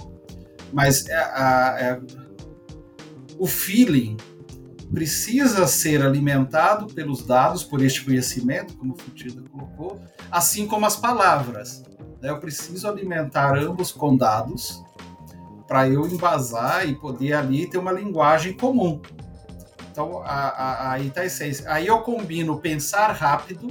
[0.72, 2.02] mas é, é,
[3.38, 4.16] o feeling
[4.94, 10.00] precisa ser alimentado pelos dados, por este conhecimento, como o Futida colocou,
[10.32, 11.84] assim como as palavras.
[12.22, 12.30] Né?
[12.30, 14.84] Eu preciso alimentar ambos com dados
[15.74, 19.02] para eu embasar e poder ali ter uma linguagem comum.
[19.92, 21.66] Então, a, a, aí está a essência.
[21.68, 23.70] Aí eu combino pensar rápido,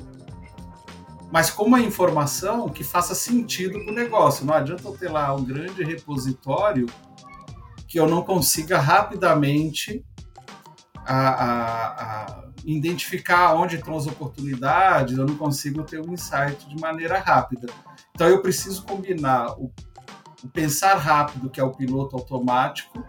[1.30, 4.44] mas com uma informação que faça sentido para o negócio.
[4.44, 6.86] Não adianta eu ter lá um grande repositório
[7.86, 10.04] que eu não consiga rapidamente
[11.06, 17.68] a, identificar onde estão as oportunidades, eu não consigo ter um insight de maneira rápida.
[18.12, 19.72] Então, eu preciso combinar o,
[20.44, 23.04] o pensar rápido, que é o piloto automático,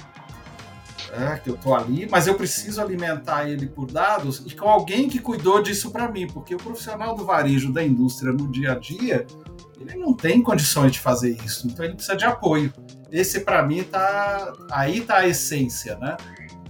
[1.12, 5.08] é, que eu estou ali, mas eu preciso alimentar ele por dados e com alguém
[5.08, 8.76] que cuidou disso para mim, porque o profissional do varejo da indústria no dia a
[8.80, 9.26] dia,
[9.80, 12.74] ele não tem condições de fazer isso, então ele precisa de apoio.
[13.12, 16.17] Esse para mim tá aí tá a essência, né?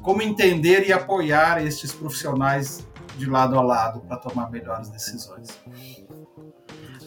[0.01, 2.85] Como entender e apoiar estes profissionais
[3.17, 5.47] de lado a lado para tomar melhores decisões.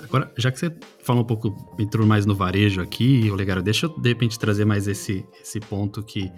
[0.08, 4.00] Agora, já que você falou um pouco, entrou mais no varejo aqui, Olegário, deixa eu
[4.00, 6.32] de repente trazer mais esse, esse ponto que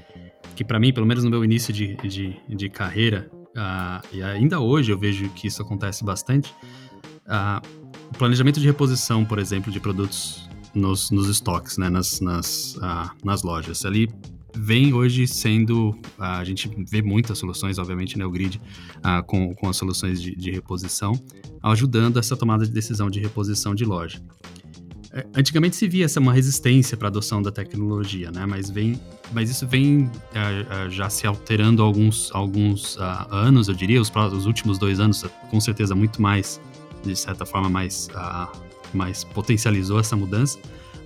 [0.54, 4.59] que para mim, pelo menos no meu início de, de, de carreira, uh, e ainda
[4.59, 6.52] hoje eu vejo que isso acontece bastante,
[7.26, 7.64] uh,
[8.11, 13.11] o planejamento de reposição, por exemplo, de produtos nos, nos estoques, né, nas, nas, uh,
[13.24, 13.85] nas lojas.
[13.85, 14.09] Ali
[14.54, 15.98] vem hoje sendo.
[16.18, 18.61] a gente vê muitas soluções, obviamente, né, o grid
[18.98, 21.12] uh, com, com as soluções de, de, reposição,
[21.62, 24.20] ajudando essa tomada de decisão de reposição de loja.
[25.11, 28.44] É, antigamente se via essa uma resistência para a adoção da tecnologia, né?
[28.44, 29.00] Mas vem,
[29.32, 32.98] mas isso vem é, já se alterando alguns alguns
[33.30, 36.61] anos, eu diria, os, os, últimos dois anos, com certeza muito mais,
[37.02, 38.08] de certa forma mais
[38.92, 40.58] mais potencializou essa mudança.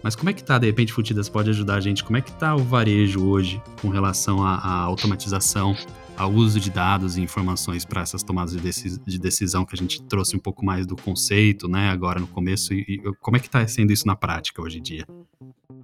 [0.03, 2.03] Mas como é que tá, de repente, Futidas pode ajudar a gente?
[2.03, 5.77] Como é que tá o varejo hoje com relação à, à automatização
[6.17, 10.03] ao uso de dados e informações para essas tomadas de, de, decisão que a gente
[10.03, 13.47] trouxe um pouco mais do conceito, né, agora no começo, e, e como é que
[13.47, 15.07] está sendo isso na prática hoje em dia?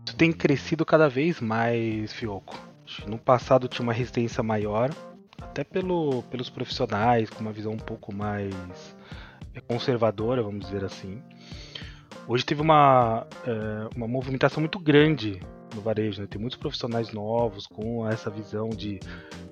[0.06, 2.58] Isso tem crescido cada vez mais, Fioco.
[3.06, 4.90] No passado tinha uma resistência maior,
[5.40, 8.54] até pelo, pelos profissionais, com uma visão um pouco mais
[9.66, 11.20] conservadora, vamos dizer assim.
[12.26, 15.40] Hoje teve uma, é, uma movimentação muito grande
[15.74, 16.26] no varejo, né?
[16.28, 19.00] Tem muitos profissionais novos com essa visão de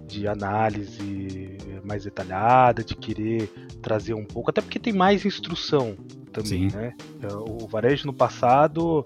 [0.06, 3.48] de análise mais detalhada, de querer
[3.82, 5.96] trazer um pouco, até porque tem mais instrução
[6.32, 6.76] também, Sim.
[6.76, 6.94] né?
[7.22, 9.04] É, o varejo no passado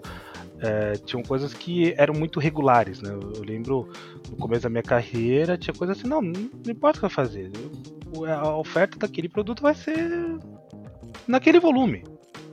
[0.59, 3.11] é, tinham coisas que eram muito regulares, né?
[3.11, 3.89] Eu, lembro
[4.29, 7.51] no começo da minha carreira tinha coisas assim, não, não importa o que vai fazer,
[8.27, 10.37] a oferta daquele produto vai ser
[11.27, 12.03] naquele volume.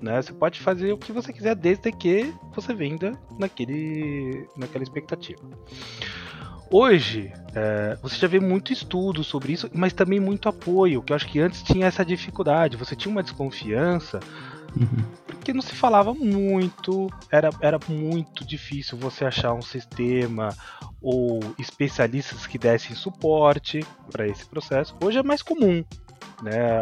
[0.00, 0.20] Né?
[0.20, 5.42] Você pode fazer o que você quiser desde que você venda naquele, naquela expectativa.
[6.70, 11.16] Hoje, é, você já vê muito estudo sobre isso, mas também muito apoio, que eu
[11.16, 12.76] acho que antes tinha essa dificuldade.
[12.76, 14.20] Você tinha uma desconfiança,
[14.76, 15.02] uhum.
[15.26, 20.54] porque não se falava muito, era, era muito difícil você achar um sistema
[21.00, 23.80] ou especialistas que dessem suporte
[24.12, 24.94] para esse processo.
[25.02, 25.82] Hoje é mais comum.
[26.42, 26.80] Né?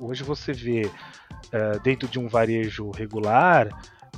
[0.00, 0.90] Hoje você vê
[1.52, 3.68] é, dentro de um varejo regular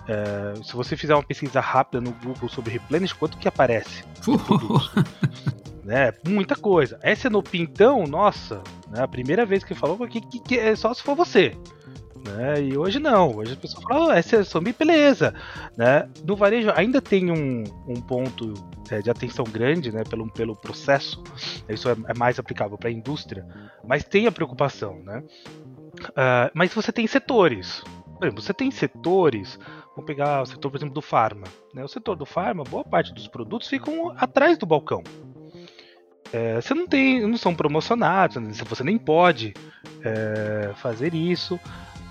[0.08, 4.04] é, se você fizer uma pesquisa rápida no Google sobre Replenish, quanto que aparece?
[5.84, 6.12] né?
[6.26, 6.98] Muita coisa.
[7.02, 9.02] Essa no Pintão, nossa, né?
[9.02, 11.56] a primeira vez que falou que, que, que é só se for você.
[12.24, 12.62] Né?
[12.62, 15.34] E hoje não, hoje as pessoas falam, essa é só beleza.
[15.76, 16.08] Né?
[16.24, 18.54] No varejo ainda tem um, um ponto
[18.90, 20.04] é, de atenção grande né?
[20.04, 21.22] pelo, pelo processo,
[21.68, 23.46] isso é, é mais aplicável para a indústria,
[23.84, 25.02] mas tem a preocupação.
[25.02, 25.22] Né?
[26.10, 27.82] Uh, mas você tem setores.
[28.18, 29.58] Por exemplo, você tem setores
[29.94, 31.46] Vamos pegar o setor, por exemplo, do farma.
[31.74, 31.84] Né?
[31.84, 35.02] O setor do farma, boa parte dos produtos ficam atrás do balcão.
[36.32, 39.52] é, você não tem, não são promocionados, você nem pode
[40.02, 41.60] é, fazer isso.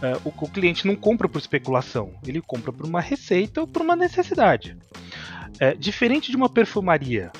[0.02, 3.82] É, o, o, cliente não compra por especulação, ele compra por uma receita ou por
[3.82, 4.76] uma necessidade.
[5.60, 7.32] É, diferente de uma perfumaria,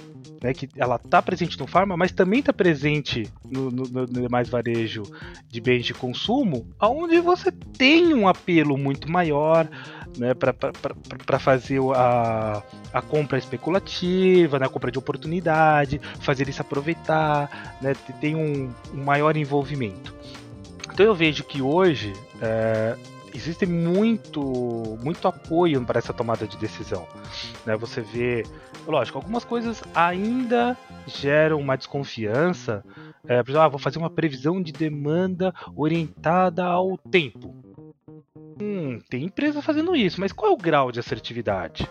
[0.41, 4.50] né, que ela está presente no farma, mas também está presente no, no, no, demais
[4.50, 5.04] varejo
[5.47, 9.67] de bens de consumo, onde você tem um apelo muito maior
[10.17, 17.78] né, para fazer a, a compra especulativa, né, a compra de oportunidade, fazer isso aproveitar,
[17.82, 20.13] né, tem um, um maior envolvimento.
[21.01, 22.95] Então eu vejo que hoje é,
[23.33, 24.39] existe muito,
[25.01, 27.07] muito apoio para essa tomada de decisão.
[27.65, 27.75] Né?
[27.75, 28.43] Você vê,
[28.85, 32.85] lógico, algumas coisas ainda geram uma desconfiança.
[33.27, 37.55] É, por exemplo, ah, vou fazer uma previsão de demanda orientada ao tempo.
[38.61, 41.89] Hum, tem empresa fazendo isso, mas qual é o grau de assertividade?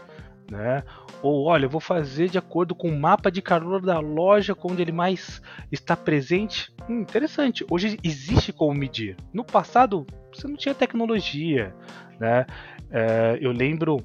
[0.51, 0.83] Né?
[1.23, 4.83] Ou olha, eu vou fazer de acordo com o mapa de calor da loja onde
[4.83, 6.73] ele mais está presente.
[6.89, 7.65] Hum, interessante.
[7.71, 9.17] Hoje existe como medir.
[9.33, 11.73] No passado você não tinha tecnologia,
[12.19, 12.47] né?
[12.91, 14.05] É, eu lembro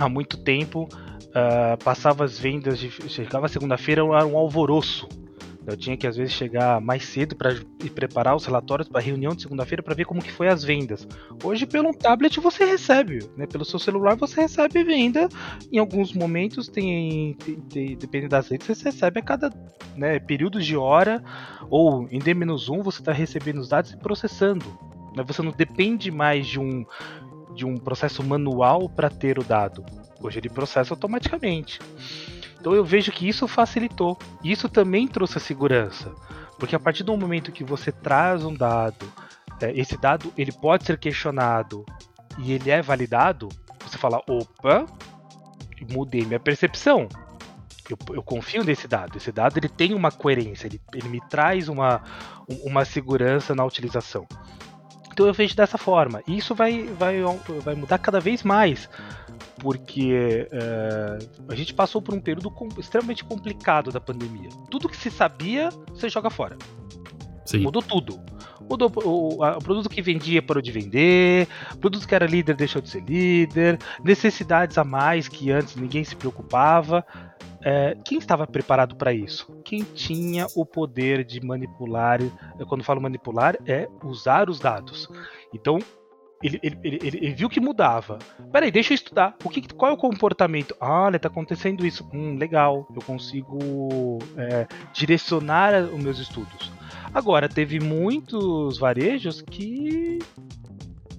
[0.00, 0.88] há muito tempo
[1.28, 5.08] uh, passava as vendas de chegava segunda-feira era um alvoroço
[5.66, 7.54] eu tinha que às vezes chegar mais cedo para
[7.94, 11.06] preparar os relatórios para a reunião de segunda-feira para ver como que foi as vendas.
[11.42, 13.46] Hoje pelo tablet você recebe, né?
[13.46, 15.28] Pelo seu celular você recebe venda.
[15.70, 19.52] Em alguns momentos tem, tem, tem dependendo das redes você recebe a cada
[19.96, 21.22] né, períodos de hora
[21.70, 24.66] ou em D-1 você está recebendo os dados e processando.
[25.16, 25.22] Né?
[25.26, 26.84] Você não depende mais de um
[27.54, 29.84] de um processo manual para ter o dado.
[30.22, 31.78] Hoje ele processa automaticamente.
[32.62, 34.16] Então eu vejo que isso facilitou.
[34.44, 36.14] Isso também trouxe a segurança.
[36.60, 39.12] Porque a partir do momento que você traz um dado,
[39.60, 41.84] é, esse dado ele pode ser questionado
[42.38, 43.48] e ele é validado,
[43.84, 44.86] você fala, opa,
[45.90, 47.08] mudei minha percepção.
[47.90, 49.16] Eu, eu, confio nesse dado.
[49.16, 52.00] Esse dado ele tem uma coerência, ele, ele me traz uma,
[52.62, 54.24] uma segurança na utilização.
[55.12, 56.22] Então eu vejo dessa forma.
[56.28, 57.16] E isso vai, vai,
[57.64, 58.88] vai mudar cada vez mais
[59.58, 64.48] porque é, a gente passou por um período com, extremamente complicado da pandemia.
[64.70, 66.56] Tudo que se sabia, você joga fora.
[67.44, 67.60] Sim.
[67.60, 68.20] Mudou tudo.
[68.68, 72.54] Mudou o, a, o, produto que vendia parou de vender, o produto que era líder
[72.54, 77.04] deixou de ser líder, necessidades a mais que antes ninguém se preocupava.
[77.64, 79.60] É, quem estava preparado para isso?
[79.64, 82.18] Quem tinha o poder de manipular,
[82.68, 85.08] quando falo manipular, é usar os dados.
[85.54, 85.78] Então,
[86.42, 88.18] ele, ele, ele, ele, viu que mudava.
[88.50, 89.36] Peraí, deixa eu estudar.
[89.44, 90.74] O que, qual é o comportamento?
[90.80, 92.08] Ah, olha, tá acontecendo isso.
[92.12, 92.86] Hum, legal.
[92.94, 96.72] Eu consigo é, direcionar os meus estudos.
[97.14, 100.18] Agora, teve muitos varejos que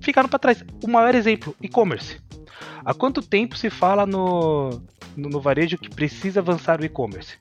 [0.01, 0.63] ficaram para trás.
[0.83, 2.19] O maior exemplo, e-commerce.
[2.85, 4.81] Há quanto tempo se fala no,
[5.15, 7.37] no, no varejo que precisa avançar o e-commerce?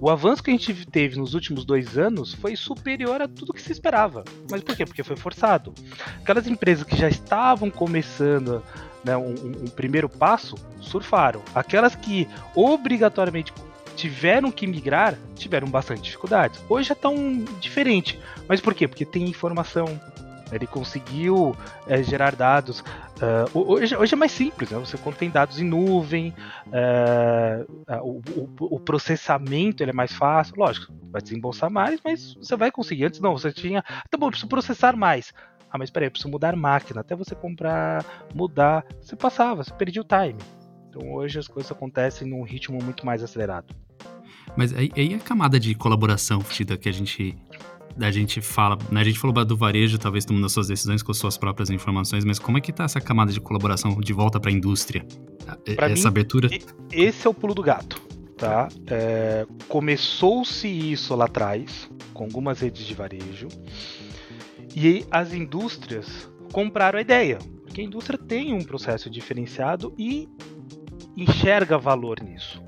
[0.00, 3.60] O avanço que a gente teve nos últimos dois anos foi superior a tudo que
[3.60, 4.24] se esperava.
[4.48, 4.86] Mas por quê?
[4.86, 5.74] Porque foi forçado.
[6.20, 8.62] Aquelas empresas que já estavam começando
[9.04, 11.42] né, um, um primeiro passo surfaram.
[11.52, 13.52] Aquelas que obrigatoriamente
[13.96, 16.62] tiveram que migrar tiveram bastante dificuldades.
[16.68, 18.20] Hoje já estão diferente.
[18.46, 18.86] Mas por quê?
[18.86, 20.00] Porque tem informação,
[20.52, 21.56] ele conseguiu
[21.86, 22.80] é, gerar dados.
[22.80, 24.78] Uh, hoje, hoje, é mais simples, né?
[24.78, 26.32] você contém dados em nuvem,
[26.68, 30.54] uh, o, o, o, processamento ele é mais fácil.
[30.56, 33.06] Lógico, vai desembolsar mais, mas você vai conseguir.
[33.06, 33.82] Antes não, você tinha.
[33.82, 35.32] Tá bom, eu preciso processar mais.
[35.70, 37.00] Ah, mas peraí, eu preciso mudar máquina.
[37.00, 38.84] Até você comprar, mudar.
[39.00, 40.38] Você passava, você perdia o time.
[40.88, 43.74] Então hoje as coisas acontecem num ritmo muito mais acelerado.
[44.56, 47.36] Mas aí, aí a camada de colaboração, Tida, que a gente
[48.06, 51.10] a gente fala, né, a gente falou do varejo, talvez tomando as suas decisões com
[51.10, 54.38] as suas próprias informações, mas como é que tá essa camada de colaboração de volta
[54.38, 55.04] para a indústria?
[55.74, 56.48] Pra essa mim, abertura?
[56.92, 58.00] Esse é o pulo do gato,
[58.36, 58.68] tá?
[58.86, 63.48] É, Começou-se isso lá atrás, com algumas redes de varejo,
[64.76, 70.28] e as indústrias compraram a ideia, porque a indústria tem um processo diferenciado e
[71.16, 72.62] enxerga valor nisso.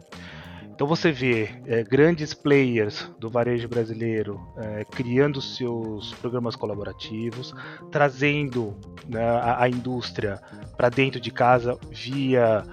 [0.80, 7.52] Então você vê é, grandes players do varejo brasileiro é, criando seus programas colaborativos,
[7.90, 8.74] trazendo
[9.06, 10.40] né, a, a, indústria
[10.78, 12.64] para dentro de casa via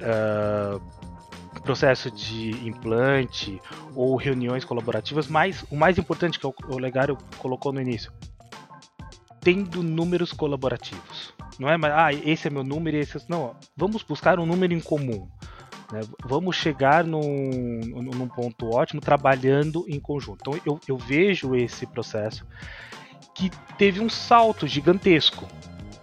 [0.00, 3.60] uh, processo de implante
[3.94, 8.10] ou reuniões colaborativas, mas o mais importante que o Legário colocou no início,
[9.42, 11.34] tendo números colaborativos.
[11.58, 13.20] Não é mais, ah, esse é meu número e esse é...
[13.28, 15.28] Não, vamos buscar um número em comum.
[15.92, 16.00] Né?
[16.24, 17.80] Vamos chegar num,
[18.14, 20.38] num ponto ótimo trabalhando em conjunto.
[20.40, 22.46] Então eu, eu vejo esse processo
[23.34, 25.46] que teve um salto gigantesco.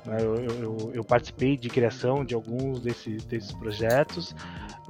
[0.07, 0.17] Né?
[0.21, 4.33] Eu, eu, eu, participei de criação de alguns desses, desses projetos.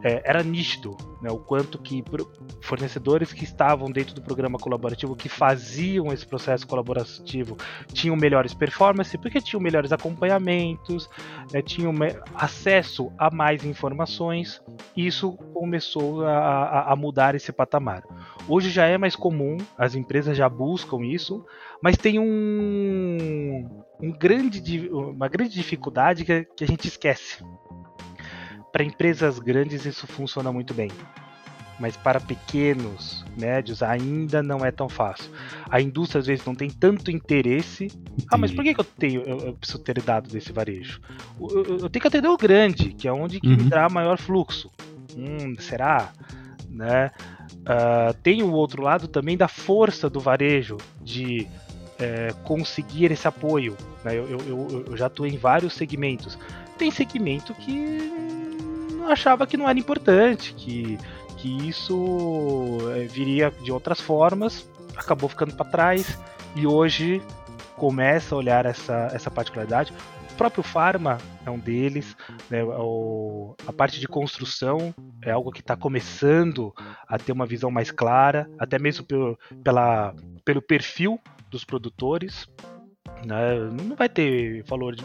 [0.03, 2.03] É, era nítido né, o quanto que
[2.61, 7.57] fornecedores que estavam dentro do programa colaborativo, que faziam esse processo colaborativo,
[7.91, 11.09] tinham melhores performances, porque tinham melhores acompanhamentos,
[11.51, 11.91] né, tinham
[12.35, 14.61] acesso a mais informações.
[14.95, 18.03] Isso começou a, a mudar esse patamar.
[18.47, 21.43] Hoje já é mais comum, as empresas já buscam isso,
[21.81, 27.43] mas tem um, um grande, uma grande dificuldade que, que a gente esquece.
[28.71, 30.91] Para empresas grandes isso funciona muito bem,
[31.79, 35.31] mas para pequenos, médios, ainda não é tão fácil.
[35.69, 37.87] A indústria às vezes não tem tanto interesse.
[38.31, 41.01] Ah, mas por que, que eu tenho, eu, eu, preciso ter dados desse varejo?
[41.39, 43.57] Eu, eu, tenho que atender o grande, que é onde que uhum.
[43.57, 44.71] me dá maior fluxo.
[45.15, 46.11] Hum, será?
[46.69, 47.11] Né?
[47.61, 51.47] Uh, tem o outro lado também da força do varejo de
[51.99, 53.75] é, conseguir esse apoio.
[54.03, 54.15] Né?
[54.15, 56.37] Eu, eu, eu, já atuei em vários segmentos.
[56.77, 58.11] Tem segmento que
[59.09, 60.97] achava que não era importante, que,
[61.37, 66.19] que isso é, viria de outras formas, acabou ficando para trás
[66.55, 67.21] e hoje
[67.75, 69.93] começa a olhar essa, essa particularidade.
[70.31, 72.15] O próprio Pharma é um deles,
[72.49, 72.63] né?
[72.63, 74.93] o, a parte de construção
[75.23, 76.73] é algo que está começando
[77.07, 80.13] a ter uma visão mais clara, até mesmo pelo, pela,
[80.45, 81.19] pelo perfil
[81.49, 82.47] dos produtores.
[83.25, 83.59] Né?
[83.83, 85.03] Não vai ter valor de,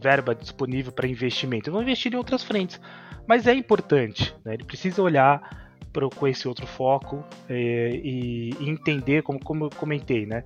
[0.00, 1.70] verba disponível para investimento.
[1.70, 2.80] Vão investir em outras frentes.
[3.26, 4.34] Mas é importante.
[4.44, 4.54] Né?
[4.54, 10.26] Ele precisa olhar pra, com esse outro foco é, e, entender, como, como eu comentei,
[10.26, 10.44] né?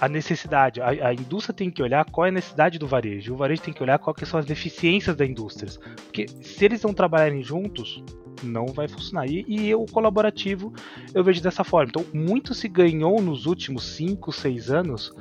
[0.00, 0.80] a necessidade.
[0.80, 3.32] A, a, indústria tem que olhar qual é a necessidade do varejo.
[3.32, 5.72] O varejo tem que olhar quais são as deficiências da indústria.
[6.04, 8.02] Porque se eles não trabalharem juntos,
[8.42, 9.26] não vai funcionar.
[9.26, 10.72] E, e o colaborativo
[11.14, 11.90] eu vejo dessa forma.
[11.90, 15.12] Então, muito se ganhou nos últimos 5, 6 anos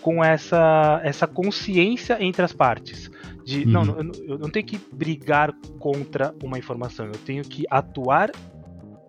[0.00, 3.10] com essa, essa consciência entre as partes.
[3.44, 3.70] De, uhum.
[3.70, 8.30] não, eu, eu não tenho que brigar contra uma informação, eu tenho que atuar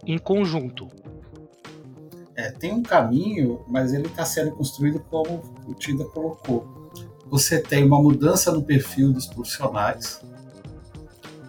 [0.06, 0.88] em conjunto.
[2.36, 6.90] É, tem um caminho, mas ele está sendo construído como o Tida colocou.
[7.28, 10.22] Você tem uma mudança no perfil dos profissionais,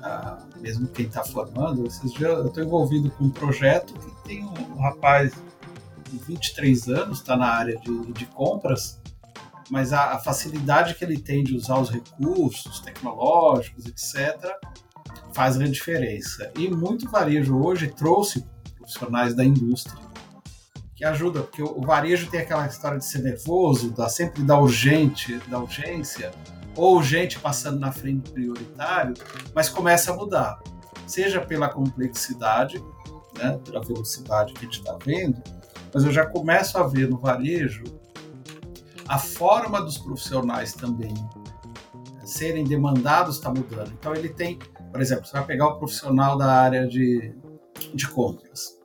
[0.03, 1.87] ah, mesmo quem está formando.
[1.87, 5.33] Esses dias eu estou envolvido com um projeto que tem um, rapaz
[6.11, 8.99] de 23 anos, está na área de, de compras,
[9.71, 14.51] mas a, a, facilidade que ele tem de usar os recursos tecnológicos, etc.,
[15.35, 16.51] faz a diferença.
[16.57, 18.47] E muito varejo hoje trouxe
[18.77, 20.03] profissionais da indústria
[20.95, 25.39] que ajuda, porque o varejo tem aquela história de ser nervoso, da sempre da urgente,
[25.49, 26.31] da urgência,
[26.77, 29.15] ou urgente passando na frente prioritário,
[29.55, 30.61] mas começa a mudar,
[31.07, 32.83] seja pela complexidade,
[33.37, 35.43] né, pela velocidade que a gente está vendo,
[35.93, 37.85] mas eu já começo a ver no varejo
[39.07, 41.15] a forma dos profissionais também
[42.25, 43.93] serem demandados está mudando.
[43.99, 44.59] Então ele tem,
[44.91, 47.35] por exemplo, você vai pegar o profissional da área de,
[47.95, 48.79] de compras.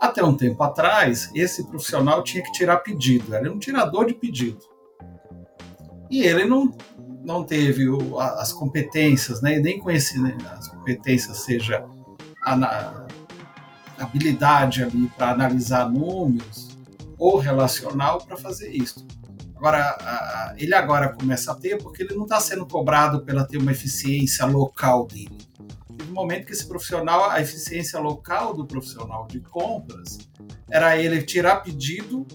[0.00, 4.60] Até um tempo atrás, esse profissional tinha que tirar pedido, era um tirador de pedido.
[6.10, 6.74] E ele não,
[7.28, 11.84] não teve o, as competências, né, nem conhecia né, as competências, seja
[12.42, 13.06] a, a
[13.98, 16.70] habilidade ali para analisar números
[17.18, 19.06] ou relacional para fazer isso.
[19.54, 23.58] Agora, a, ele agora começa a ter porque ele não está sendo cobrado pela ter
[23.58, 25.36] uma eficiência local dele
[26.06, 30.18] no momento que esse profissional, a eficiência local do profissional de compras
[30.70, 32.26] era ele tirar pedido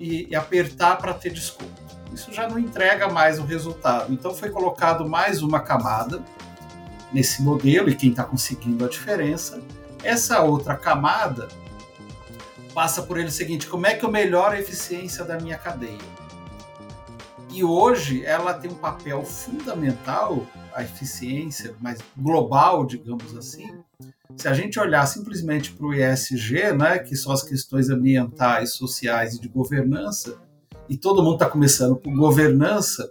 [0.00, 1.87] e, e apertar para ter desconto.
[2.12, 4.12] Isso já não entrega mais o resultado.
[4.12, 6.22] Então foi colocado mais uma camada
[7.12, 9.60] nesse modelo e quem está conseguindo a diferença.
[10.02, 11.48] Essa outra camada
[12.74, 16.18] passa por ele o seguinte: como é que eu melhoro a eficiência da minha cadeia?
[17.50, 23.66] E hoje ela tem um papel fundamental a eficiência mais global, digamos assim,
[24.36, 29.34] se a gente olhar simplesmente para o ESG, né, que são as questões ambientais, sociais
[29.34, 30.38] e de governança,
[30.88, 33.08] e todo mundo está começando por governança,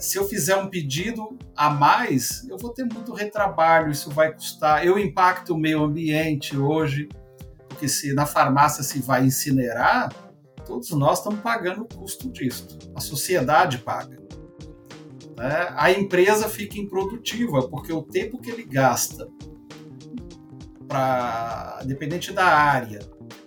[0.00, 4.86] se eu fizer um pedido a mais, eu vou ter muito retrabalho, isso vai custar.
[4.86, 7.08] Eu impacto o meio ambiente hoje,
[7.68, 10.12] porque se na farmácia se vai incinerar,
[10.66, 12.78] todos nós estamos pagando o custo disso.
[12.94, 14.24] A sociedade paga
[15.36, 19.28] né, a empresa fica improdutiva, porque o tempo que ele gasta,
[20.86, 23.00] para dependente da área,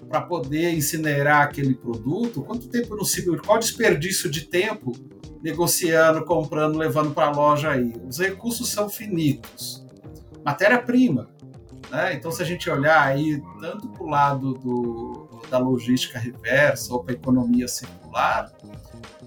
[0.09, 4.93] para poder incinerar aquele produto, quanto tempo não se qual desperdício de tempo
[5.41, 7.93] negociando, comprando, levando para a loja aí?
[8.07, 9.85] Os recursos são finitos.
[10.43, 11.29] Matéria-prima.
[11.91, 12.13] Né?
[12.13, 17.03] Então, se a gente olhar aí tanto para o lado do, da logística reversa ou
[17.03, 18.51] para a economia circular,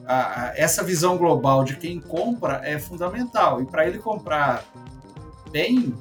[0.06, 3.62] a, a, essa visão global de quem compra é fundamental.
[3.62, 4.64] E para ele comprar
[5.50, 5.94] bem,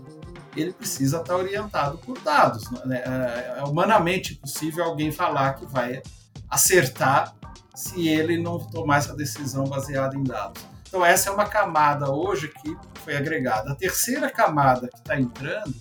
[0.56, 2.70] ele precisa estar orientado por dados.
[2.86, 3.02] Né?
[3.06, 6.02] É, é humanamente possível alguém falar que vai
[6.50, 7.36] acertar
[7.76, 10.62] se ele não tomar essa decisão baseada em dados.
[10.88, 13.72] Então, essa é uma camada hoje que foi agregada.
[13.72, 15.74] A terceira camada que está entrando,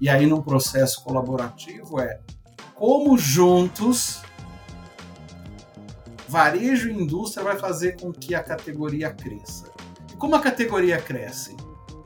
[0.00, 2.20] e aí num processo colaborativo, é
[2.74, 4.20] como juntos
[6.28, 9.70] varejo e indústria vai fazer com que a categoria cresça.
[10.12, 11.56] E como a categoria cresce?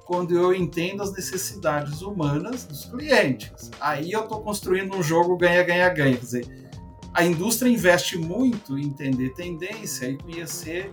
[0.07, 3.71] Quando eu entendo as necessidades humanas dos clientes.
[3.81, 6.17] Aí eu estou construindo um jogo ganha-ganha-ganha.
[6.17, 6.71] Quer dizer,
[7.13, 10.89] a indústria investe muito em entender tendência e conhecer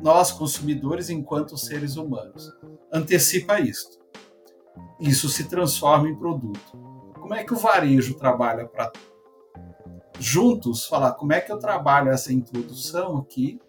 [0.00, 2.50] nós, consumidores, enquanto seres humanos.
[2.90, 3.98] Antecipa isto.
[4.98, 6.78] Isso se transforma em produto.
[7.20, 8.90] Como é que o varejo trabalha para
[10.18, 13.60] juntos falar como é que eu trabalho essa introdução aqui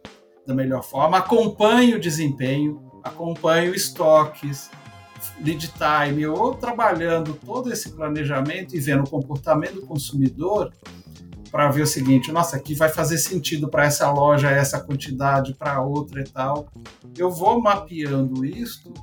[0.46, 4.70] da melhor forma, acompanho o desempenho, acompanho estoques,
[5.42, 10.74] lead time, ou trabalhando todo esse planejamento e vendo o comportamento do consumidor
[11.52, 15.82] para ver o seguinte, nossa, aqui vai fazer sentido para essa loja essa quantidade, para
[15.82, 16.68] outra e tal.
[17.18, 18.94] Eu vou mapeando isso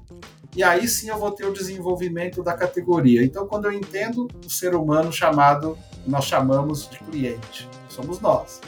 [0.57, 3.23] e aí sim eu vou ter o desenvolvimento da categoria.
[3.23, 5.77] Então, quando eu entendo o ser humano chamado,
[6.07, 8.61] nós chamamos de cliente, somos nós.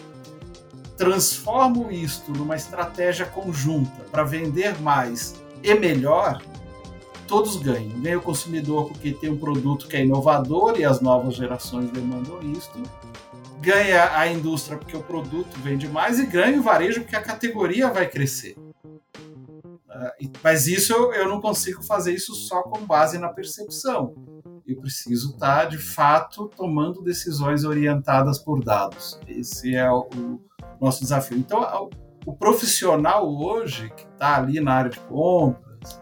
[0.99, 6.42] Transformo isto numa estratégia conjunta para vender mais e melhor,
[7.26, 8.01] todos ganham.
[8.01, 12.40] Ganha o consumidor porque tem um produto que é inovador e as novas gerações demandam
[12.53, 12.82] isto
[13.61, 17.90] ganha a indústria porque o produto vende mais e ganha o varejo porque a categoria
[17.90, 18.57] vai crescer.
[18.88, 24.14] Uh, mas isso eu, não consigo fazer isso só com base na percepção.
[24.66, 29.18] Eu preciso estar, de fato, tomando decisões orientadas por dados.
[29.26, 30.40] Esse é o
[30.80, 31.38] nosso desafio.
[31.38, 31.90] Então,
[32.26, 36.00] o, profissional hoje, que está ali na área de compras,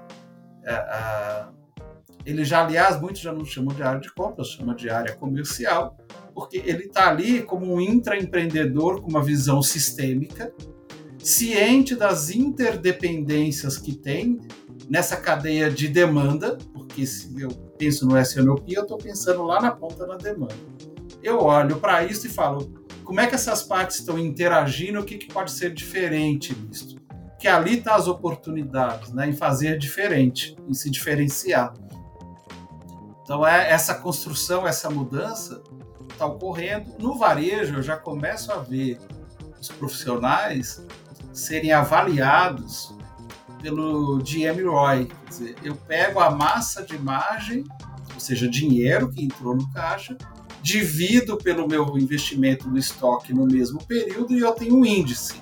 [0.65, 1.47] é, é,
[2.25, 5.97] ele já, aliás, muitos já não chamam de área de compras, chama de área comercial,
[6.35, 10.53] porque ele está ali como um intraempreendedor com uma visão sistêmica,
[11.19, 14.41] ciente das interdependências que tem
[14.89, 17.49] nessa cadeia de demanda, porque se eu
[17.79, 20.55] penso no SNOP, eu estou pensando lá na ponta da demanda.
[21.23, 25.17] Eu olho para isso e falo, como é que essas partes estão interagindo, o que,
[25.17, 26.97] que pode ser diferente nisso?
[27.39, 31.73] Que ali está as oportunidades, né, em fazer diferente, em se diferenciar.
[33.23, 35.63] Então é essa construção, essa mudança
[36.11, 36.95] está ocorrendo.
[36.99, 38.99] No varejo, eu já começo a ver
[39.61, 40.85] os profissionais
[41.33, 42.93] serem avaliados
[43.63, 45.07] pelo GM ROI.
[45.07, 47.63] Quer dizer, eu pego a massa de margem,
[48.13, 50.17] ou seja, dinheiro que entrou no caixa,
[50.67, 55.41] divido pelo meu investimento no estoque no mesmo período e eu tenho um índice.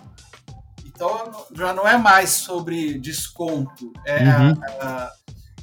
[0.85, 4.55] Então já não é mais sobre desconto, é uhum.
[4.62, 5.12] a, a,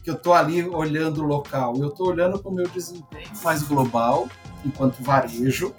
[0.03, 3.61] que eu estou ali olhando o local, eu estou olhando para o meu desempenho mais
[3.61, 4.27] global
[4.65, 5.75] enquanto varejo.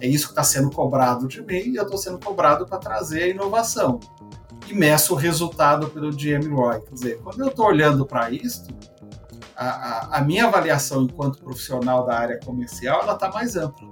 [0.00, 3.24] É isso que está sendo cobrado de mim e eu estou sendo cobrado para trazer
[3.24, 3.98] a inovação.
[4.68, 6.80] E meço o resultado pelo GM Roy.
[6.82, 8.68] Quer dizer, quando eu estou olhando para isso,
[9.66, 13.88] a, a, minha avaliação enquanto profissional da área comercial ela está mais ampla.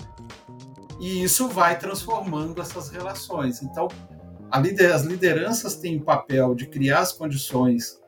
[1.00, 3.62] E isso vai transformando essas relações.
[3.62, 3.88] Então,
[4.60, 8.00] lider, as lideranças têm o papel de criar as condições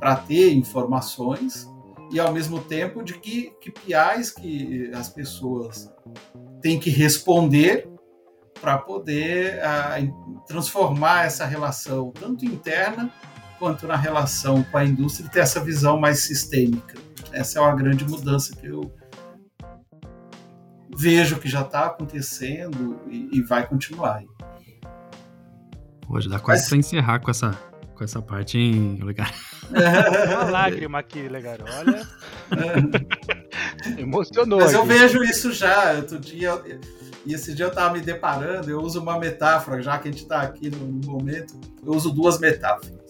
[0.00, 1.70] para ter informações
[2.10, 5.92] e ao mesmo tempo de que, que PIs que as pessoas
[6.62, 7.88] têm que responder
[8.60, 13.12] para poder uh, transformar essa relação, tanto interna
[13.62, 16.98] quanto na relação com a indústria, e ter essa visão mais sistêmica.
[17.30, 18.92] Essa é uma grande mudança que eu
[20.96, 24.24] vejo que já está acontecendo e, e, vai continuar.
[26.08, 27.52] Hoje dá quase para encerrar com essa,
[27.94, 29.28] com essa parte, hein, Legal?
[29.70, 31.58] Uma lágrima aqui, legal.
[31.78, 32.02] Olha.
[33.96, 34.58] Emocionou.
[34.58, 35.92] Mas eu vejo isso já.
[35.92, 36.60] Outro dia,
[37.24, 40.24] e esse dia eu estava me deparando, eu uso uma metáfora, já que a gente
[40.24, 41.54] está aqui no, momento,
[41.84, 43.01] eu uso duas metáforas.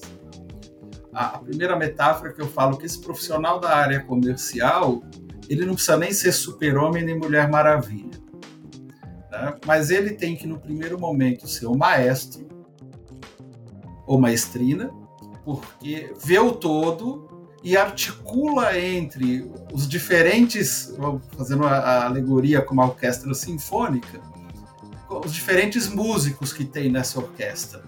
[1.13, 5.03] A, a primeira metáfora que eu falo que esse profissional da área comercial,
[5.49, 8.21] ele não precisa nem ser super-homem nem mulher maravilha.
[9.31, 9.55] Né?
[9.67, 12.47] Mas ele tem que, no primeiro momento, ser o maestro
[14.07, 14.91] ou maestrina,
[15.45, 17.29] porque vê o todo
[17.63, 20.95] e articula entre os diferentes,
[21.37, 24.21] fazendo a alegoria com uma orquestra sinfônica,
[25.09, 27.83] os diferentes músicos que tem nessa orquestra.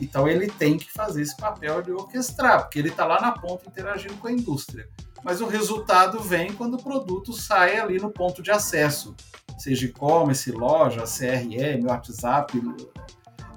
[0.00, 3.68] Então ele tem que fazer esse papel de orquestrar, porque ele está lá na ponta
[3.68, 4.88] interagindo com a indústria.
[5.24, 9.14] Mas o resultado vem quando o produto sai ali no ponto de acesso
[9.58, 12.62] seja e-commerce, loja, CRM, WhatsApp,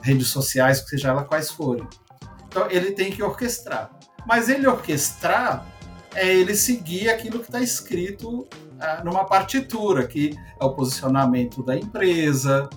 [0.02, 1.88] redes sociais, seja ela quais forem.
[2.48, 3.92] Então ele tem que orquestrar.
[4.26, 5.66] Mas ele orquestrar
[6.14, 8.48] é ele seguir aquilo que está escrito
[8.80, 12.70] ah, numa partitura, que é o posicionamento da empresa,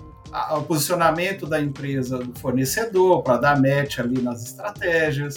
[0.51, 5.35] o posicionamento da empresa do fornecedor para dar match ali nas estratégias.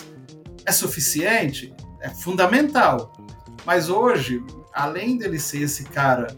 [0.64, 1.74] É suficiente?
[2.01, 3.12] É fundamental.
[3.64, 4.42] Mas hoje,
[4.72, 6.28] além dele ser esse cara,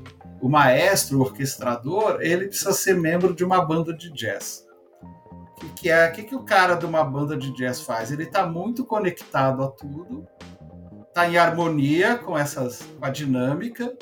[0.40, 4.66] o maestro, o orquestrador, ele precisa ser membro de uma banda de jazz.
[5.02, 6.08] O que, que, é?
[6.08, 8.10] O que, que o cara de uma banda de jazz faz?
[8.10, 10.26] Ele está muito conectado a tudo,
[11.08, 13.94] está em harmonia com essas com a dinâmica,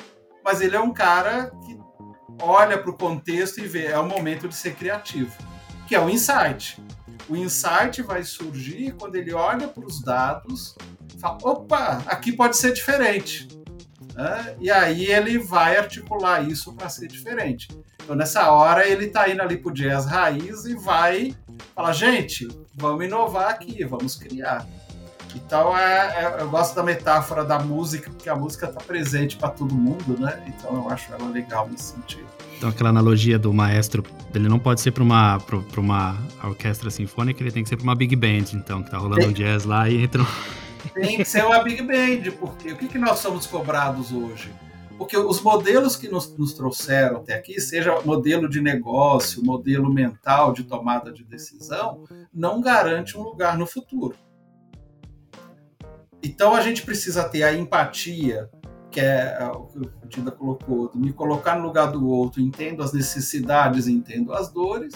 [0.43, 1.77] mas ele é um cara que
[2.41, 5.35] olha para o contexto e vê é o momento de ser criativo,
[5.87, 6.81] que é o insight.
[7.27, 10.75] O insight vai surgir quando ele olha para os dados,
[11.19, 13.47] fala, opa, aqui pode ser diferente.
[14.15, 14.55] Né?
[14.59, 17.67] E aí ele vai articular isso para ser diferente.
[18.03, 21.35] Então nessa hora ele está indo ali para o jazz raiz e vai
[21.75, 24.65] falar, gente, vamos inovar aqui, vamos criar.
[25.35, 29.49] Então é, é, eu gosto da metáfora da música, porque a música está presente para
[29.49, 30.43] todo mundo, né?
[30.47, 32.27] Então eu acho ela legal nesse sentido.
[32.57, 34.03] Então aquela analogia do maestro,
[34.33, 37.83] ele não pode ser para uma para uma orquestra sinfônica, ele tem que ser para
[37.83, 40.25] uma big band, então que tá rolando tem, um jazz lá e entra.
[40.93, 44.51] Tem que ser uma big band, porque o que, que nós somos cobrados hoje?
[44.97, 50.51] Porque os modelos que nos, nos trouxeram até aqui, seja modelo de negócio, modelo mental
[50.51, 52.03] de tomada de decisão,
[52.33, 54.15] não garante um lugar no futuro.
[56.21, 58.49] Então a gente precisa ter a empatia,
[58.91, 62.41] que é, é o que o Tida colocou, de me colocar no lugar do outro,
[62.41, 64.93] entendo as necessidades, entendo as dores,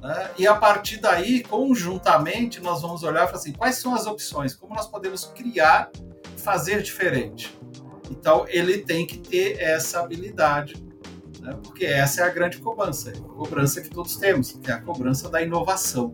[0.00, 0.30] né?
[0.38, 4.74] e a partir daí, conjuntamente, nós vamos olhar para assim, quais são as opções, como
[4.74, 5.90] nós podemos criar
[6.36, 7.56] e fazer diferente.
[8.10, 10.74] Então ele tem que ter essa habilidade,
[11.40, 11.56] né?
[11.62, 15.28] porque essa é a grande cobrança, a cobrança que todos temos, que é a cobrança
[15.28, 16.12] da inovação.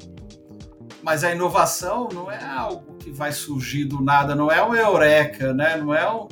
[1.06, 5.54] Mas a inovação não é algo que vai surgir do nada, não é um eureka,
[5.54, 5.76] né?
[5.76, 6.26] não é um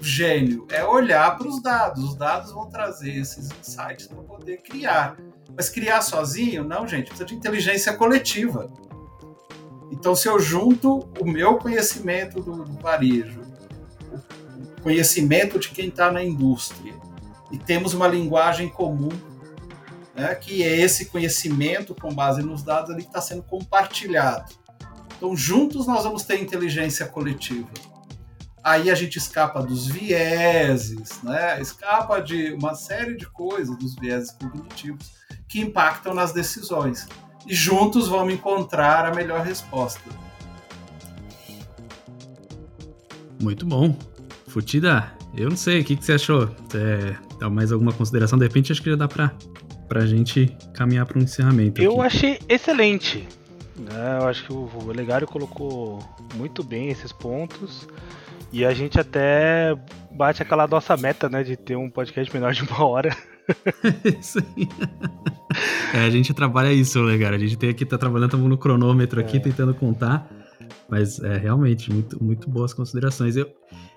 [0.00, 2.04] gênio, é olhar para os dados.
[2.04, 5.16] Os dados vão trazer esses insights para poder criar.
[5.56, 8.72] Mas criar sozinho, não, gente, precisa de inteligência coletiva.
[9.90, 13.40] Então, se eu junto o meu conhecimento do, do varejo,
[14.78, 16.94] o conhecimento de quem está na indústria,
[17.50, 19.08] e temos uma linguagem comum
[20.16, 24.52] né, que é esse conhecimento com base nos dados ali que está sendo compartilhado.
[25.16, 27.68] Então, juntos nós vamos ter inteligência coletiva.
[28.62, 31.60] Aí a gente escapa dos vieses, né?
[31.60, 35.12] escapa de uma série de coisas, dos vieses cognitivos,
[35.48, 37.06] que impactam nas decisões.
[37.46, 40.02] E juntos vamos encontrar a melhor resposta.
[43.40, 43.96] Muito bom.
[44.48, 46.50] Futida, eu não sei, o que, que você achou?
[46.74, 48.38] É, mais alguma consideração?
[48.38, 49.32] De repente, acho que já dá para
[49.88, 51.80] pra gente caminhar para um encerramento.
[51.82, 52.16] Eu aqui.
[52.16, 53.26] achei excelente.
[53.76, 54.18] Né?
[54.20, 56.02] Eu acho que o Legário colocou
[56.34, 57.86] muito bem esses pontos.
[58.52, 59.76] E a gente até
[60.10, 61.42] bate aquela nossa meta, né?
[61.42, 63.14] De ter um podcast menor de uma hora.
[64.18, 64.68] isso aí.
[65.94, 67.36] É, a gente trabalha isso, Legário.
[67.36, 69.40] A gente tem aqui, tá trabalhando, estamos no cronômetro aqui, é.
[69.40, 70.28] tentando contar.
[70.88, 73.36] Mas é realmente muito, muito boas considerações.
[73.36, 73.50] Eu,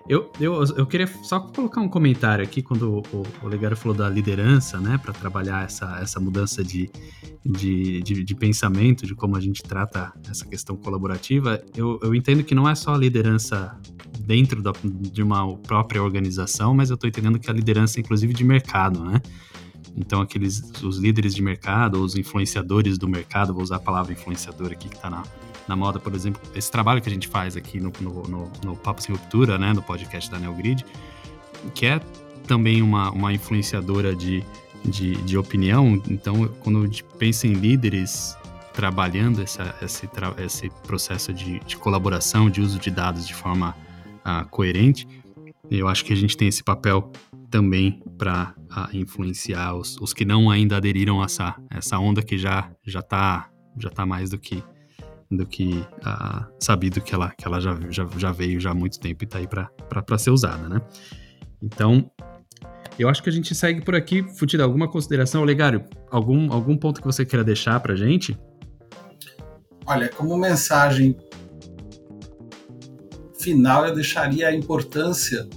[0.08, 4.80] eu, eu, eu queria só colocar um comentário aqui quando o, o falou da liderança,
[4.80, 6.90] né, para trabalhar essa, essa mudança de,
[7.44, 11.62] de, de, de, pensamento, de como a gente trata essa questão colaborativa.
[11.76, 13.78] Eu, eu entendo que não é só a liderança
[14.18, 18.44] dentro da, de uma própria organização, mas eu estou entendendo que a liderança, inclusive, de
[18.44, 19.20] mercado, né?
[19.96, 24.72] Então, aqueles os líderes de mercado, os influenciadores do mercado, vou usar a palavra influenciador
[24.72, 25.22] aqui que está na,
[25.70, 28.76] na moda, por exemplo, esse trabalho que a gente faz aqui no, no, no, no
[28.76, 30.84] Papo Sem Ruptura, né, no podcast da Neogrid,
[31.76, 32.00] que é
[32.44, 34.42] também uma, uma influenciadora de,
[34.84, 36.02] de, de opinião.
[36.08, 38.36] Então, quando a gente pensa em líderes
[38.72, 43.76] trabalhando essa, esse, esse processo de, de colaboração, de uso de dados de forma
[44.26, 45.06] uh, coerente,
[45.70, 47.12] eu acho que a gente tem esse papel
[47.48, 52.36] também para uh, influenciar os, os que não ainda aderiram a essa, essa onda que
[52.36, 53.48] já já está
[53.78, 54.64] já tá mais do que
[55.30, 58.98] do que uh, sabido que ela, que ela já, já, já veio já há muito
[58.98, 60.80] tempo e está aí para ser usada, né?
[61.62, 62.10] Então,
[62.98, 64.22] eu acho que a gente segue por aqui.
[64.36, 65.84] Futida, alguma consideração, Legário?
[66.10, 68.36] Algum, algum ponto que você queira deixar para gente?
[69.86, 71.16] Olha, como mensagem
[73.38, 75.48] final, eu deixaria a importância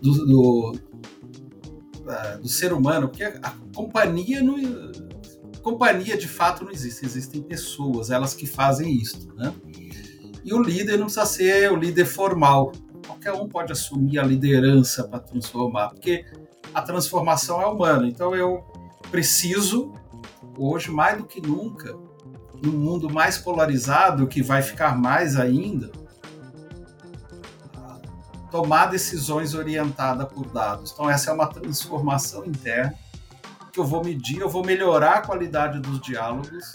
[0.00, 4.56] do, do, uh, do ser humano, porque a companhia não,
[5.62, 9.54] companhia de fato não existe, existem pessoas, elas que fazem isso, né?
[10.44, 12.72] E o líder não precisa ser o líder formal.
[13.06, 16.24] Qualquer um pode assumir a liderança para transformar, porque
[16.74, 18.08] a transformação é humana.
[18.08, 18.64] Então eu
[19.10, 19.92] preciso,
[20.58, 21.96] hoje mais do que nunca,
[22.62, 25.90] num mundo mais polarizado, que vai ficar mais ainda,
[28.50, 30.90] tomar decisões orientadas por dados.
[30.92, 32.94] Então essa é uma transformação interna
[33.80, 36.72] eu vou medir, eu vou melhorar a qualidade dos diálogos,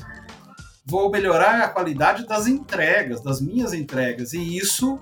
[0.86, 5.00] vou melhorar a qualidade das entregas, das minhas entregas, e isso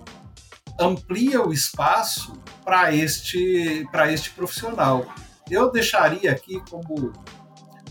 [0.79, 2.33] amplia o espaço
[2.63, 5.05] para este, este profissional.
[5.49, 7.13] Eu deixaria aqui como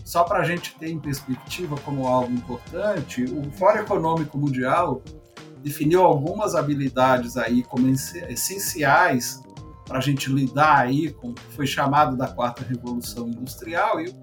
[0.03, 5.01] só para a gente ter em perspectiva como algo importante, o Fórum Econômico Mundial
[5.63, 9.41] definiu algumas habilidades aí como essenciais
[9.85, 14.13] para a gente lidar aí com o que foi chamado da quarta revolução industrial e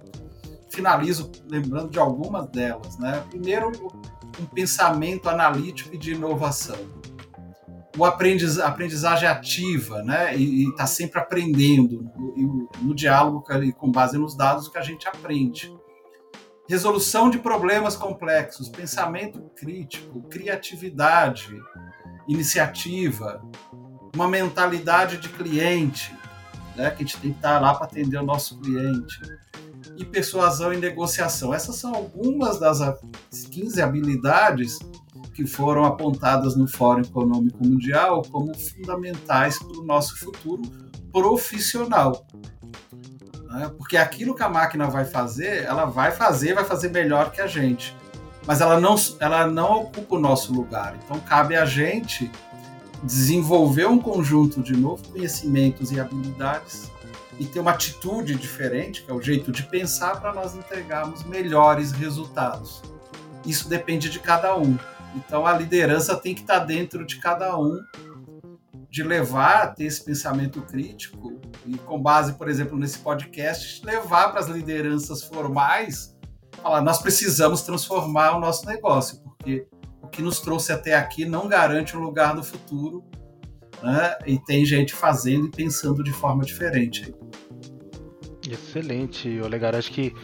[0.71, 3.23] finalizo lembrando de algumas delas, né?
[3.29, 3.71] Primeiro,
[4.41, 6.79] um pensamento analítico e de inovação.
[7.97, 10.35] O aprendiz, aprendizagem ativa, né?
[10.37, 13.45] E está sempre aprendendo no, no diálogo
[13.77, 15.73] com base nos dados que a gente aprende.
[16.69, 21.55] Resolução de problemas complexos, pensamento crítico, criatividade,
[22.27, 23.43] iniciativa,
[24.15, 26.15] uma mentalidade de cliente,
[26.77, 29.21] né, que a gente tem que estar lá para atender o nosso cliente,
[29.97, 31.53] e persuasão e negociação.
[31.53, 32.79] Essas são algumas das
[33.51, 34.79] 15 habilidades
[35.35, 40.63] que foram apontadas no Fórum Econômico Mundial como fundamentais para o nosso futuro
[41.11, 42.27] profissional.
[43.51, 43.71] Né?
[43.77, 47.47] Porque aquilo que a máquina vai fazer, ela vai fazer, vai fazer melhor que a
[47.47, 47.97] gente.
[48.47, 50.99] Mas ela não, ela não ocupa o nosso lugar.
[51.05, 52.31] Então cabe a gente
[53.03, 56.91] desenvolver um conjunto de novos conhecimentos e habilidades
[57.39, 61.93] e ter uma atitude diferente, que é o jeito de pensar, para nós entregarmos melhores
[61.93, 62.83] resultados.
[63.45, 64.79] Isso depende de cada um.
[65.15, 67.81] Então a liderança tem que estar dentro de cada um,
[68.89, 74.41] de levar ter esse pensamento crítico e com base, por exemplo, nesse podcast, levar para
[74.41, 76.17] as lideranças formais,
[76.63, 79.67] falar, nós precisamos transformar o nosso negócio, porque
[80.13, 83.03] que nos trouxe até aqui não garante um lugar no futuro,
[83.83, 84.17] né?
[84.27, 87.13] E tem gente fazendo e pensando de forma diferente.
[88.49, 89.75] Excelente, Olegar.
[89.75, 90.15] Acho que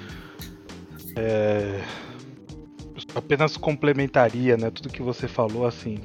[1.16, 1.80] é,
[3.14, 4.70] apenas complementaria, né?
[4.70, 5.98] Tudo que você falou, assim.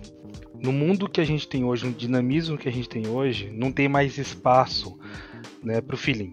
[0.60, 3.70] No mundo que a gente tem hoje, no dinamismo que a gente tem hoje, não
[3.70, 4.98] tem mais espaço,
[5.62, 6.32] né, para o feeling.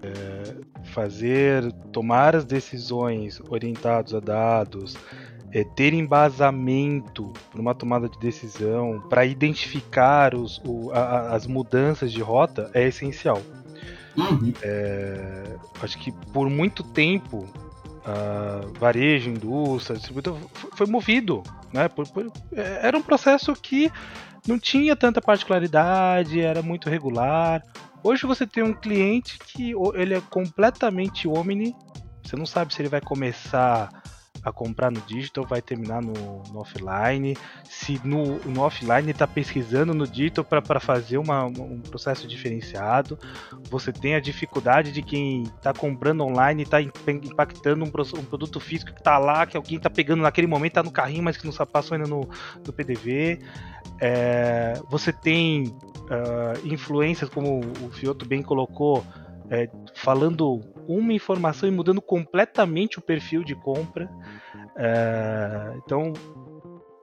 [0.00, 4.96] É, fazer, tomar as decisões orientados a dados,
[5.54, 12.10] é, ter embasamento para uma tomada de decisão, para identificar os, o, a, as mudanças
[12.10, 13.40] de rota é essencial.
[14.16, 14.52] Uhum.
[14.60, 17.48] É, acho que por muito tempo
[18.78, 20.36] varejo, indústria, distribuidor
[20.76, 21.42] foi movido,
[21.72, 21.88] né?
[21.88, 23.90] Por, por, é, era um processo que
[24.46, 27.64] não tinha tanta particularidade, era muito regular.
[28.02, 31.74] Hoje você tem um cliente que ele é completamente omni,
[32.22, 33.88] você não sabe se ele vai começar
[34.44, 36.12] a comprar no digital vai terminar no,
[36.52, 37.36] no offline.
[37.64, 43.18] Se no, no offline está pesquisando no digital para fazer uma, um processo diferenciado,
[43.70, 48.92] você tem a dificuldade de quem está comprando online está impactando um, um, produto físico
[48.92, 51.66] que está lá, que alguém está pegando naquele momento, está no carrinho, mas que não
[51.66, 52.28] passou ainda no,
[52.66, 53.40] no PDV.
[54.00, 55.74] É, você tem
[56.04, 59.04] uh, influências, como o Fioto bem colocou,
[59.50, 64.10] é, falando uma informação e mudando completamente o perfil de compra.
[64.76, 66.12] É, então,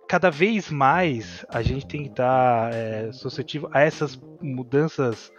[0.08, 5.32] cada vez mais a gente tem que estar é, suscetível a essas mudanças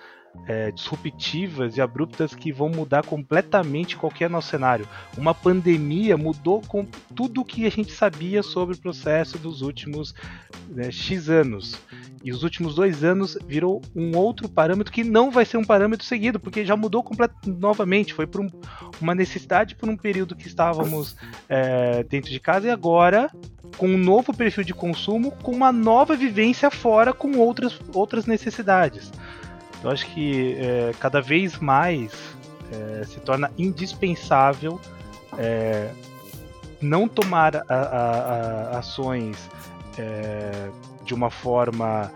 [0.47, 4.89] é, disruptivas e abruptas que vão mudar completamente qualquer nosso cenário.
[5.17, 10.15] Uma pandemia mudou com tudo o que a gente sabia sobre o processo dos últimos
[10.69, 11.79] né, X anos.
[12.25, 16.07] E os últimos dois anos virou um outro parâmetro que não vai ser um parâmetro
[16.07, 18.15] seguido, porque já mudou completamente novamente.
[18.15, 18.49] Foi por um,
[19.01, 21.17] uma necessidade por um período que estávamos
[21.49, 23.31] é, dentro de casa e agora
[23.77, 29.11] com um novo perfil de consumo, com uma nova vivência fora, com outras, outras necessidades.
[29.83, 32.13] Eu acho que é, cada vez mais
[32.71, 34.81] é, se torna indispensável
[35.39, 35.91] é,
[36.81, 39.51] não tomar a, a, a ações
[39.99, 40.69] é,
[41.05, 42.11] de uma forma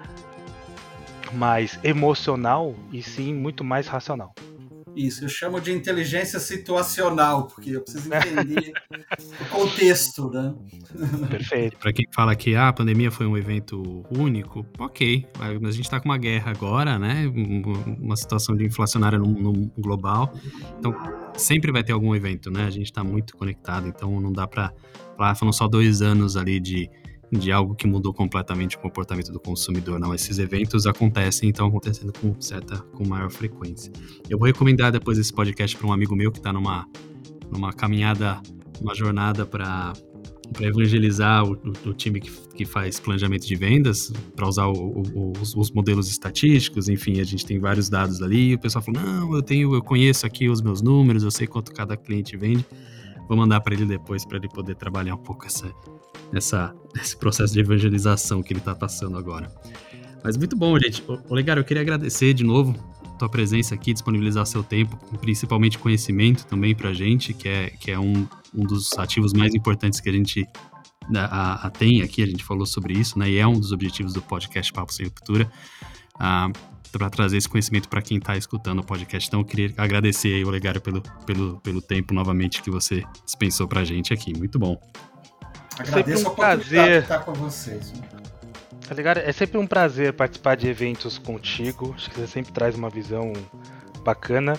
[1.33, 4.33] mais emocional e sim muito mais racional.
[4.97, 8.73] Isso, eu chamo de inteligência situacional, porque eu preciso entender
[9.43, 10.55] o contexto, né?
[11.29, 11.77] Perfeito.
[11.77, 15.27] Para quem fala que ah, a pandemia foi um evento único, ok,
[15.61, 17.31] mas a gente está com uma guerra agora, né?
[18.01, 20.33] Uma situação de inflacionária no, no global,
[20.79, 20.95] então
[21.35, 22.65] sempre vai ter algum evento, né?
[22.65, 24.73] A gente está muito conectado, então não dá para
[25.15, 26.89] falar, foram só dois anos ali de
[27.33, 29.99] de algo que mudou completamente o comportamento do consumidor.
[29.99, 33.93] Não, esses eventos acontecem, então acontecendo com certa, com maior frequência.
[34.29, 36.87] Eu vou recomendar depois esse podcast para um amigo meu que está numa,
[37.51, 38.41] numa caminhada,
[38.81, 39.93] uma jornada para
[40.53, 45.03] para evangelizar o, o, o, time que, que faz planejamento de vendas, para usar o,
[45.41, 48.55] os, os, modelos estatísticos, enfim, a gente tem vários dados ali.
[48.55, 51.73] O pessoal falou: não, eu tenho, eu conheço aqui os meus números, eu sei quanto
[51.73, 52.65] cada cliente vende.
[53.29, 55.67] Vou mandar para ele depois para ele poder trabalhar um pouco essa,
[56.33, 59.51] essa, esse processo de evangelização que ele está passando agora.
[60.23, 61.05] Mas muito bom, gente.
[61.29, 62.75] Olegário, eu queria agradecer de novo
[63.17, 67.91] tua presença aqui, disponibilizar seu tempo, principalmente conhecimento também para a gente, que é, que
[67.91, 70.47] é um, um dos ativos mais importantes que a gente
[71.09, 73.31] né, a, a, tem aqui, a gente falou sobre isso, né?
[73.31, 75.51] E é um dos objetivos do podcast Papo Sem Ruptura.
[76.93, 79.29] Para trazer esse conhecimento para quem está escutando o podcast.
[79.29, 83.81] Então, eu queria agradecer aí, Olegário, pelo, pelo, pelo tempo novamente que você dispensou para
[83.81, 84.37] a gente aqui.
[84.37, 84.81] Muito bom.
[85.79, 87.93] Agradeço um a prazer estar com vocês.
[88.89, 89.19] Tá ligado?
[89.19, 91.93] É sempre um prazer participar de eventos contigo.
[91.95, 93.33] Acho que você sempre traz uma visão
[94.05, 94.55] bacana.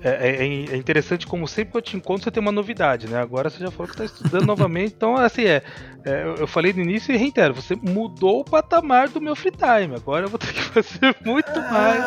[0.00, 3.18] É, é, é, interessante como sempre que eu te encontro você tem uma novidade, né?
[3.18, 5.62] Agora você já falou que está estudando novamente, então assim é,
[6.04, 9.96] é, Eu falei no início e reitero, você mudou o patamar do meu free time.
[9.96, 12.04] Agora eu vou ter que fazer muito mais.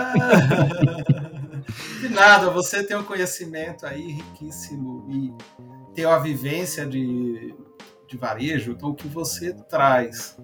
[1.99, 5.34] De nada, você tem um conhecimento aí riquíssimo e
[5.93, 7.53] tem uma vivência de,
[8.12, 10.36] de varejo, então o que você traz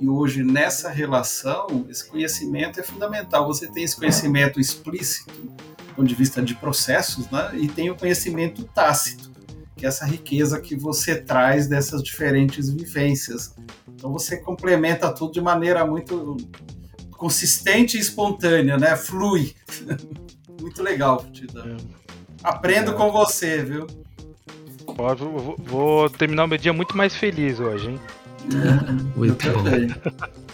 [0.00, 3.46] e hoje nessa relação, esse conhecimento é fundamental.
[3.46, 7.50] Você tem esse conhecimento explícito, do ponto de vista de processos, né?
[7.52, 9.30] e tem o conhecimento tácito,
[9.76, 13.54] que é essa riqueza que você traz dessas diferentes vivências.
[13.88, 16.38] Então você complementa tudo de maneira muito
[17.12, 18.96] consistente e espontânea, né?
[18.96, 19.54] Flui.
[20.58, 21.76] muito legal, Tida.
[22.42, 22.94] Aprendo é.
[22.94, 23.86] com você, viu?
[25.00, 28.00] Vou, vou terminar o meu dia muito mais feliz hoje, hein?
[29.16, 29.64] Muito bom.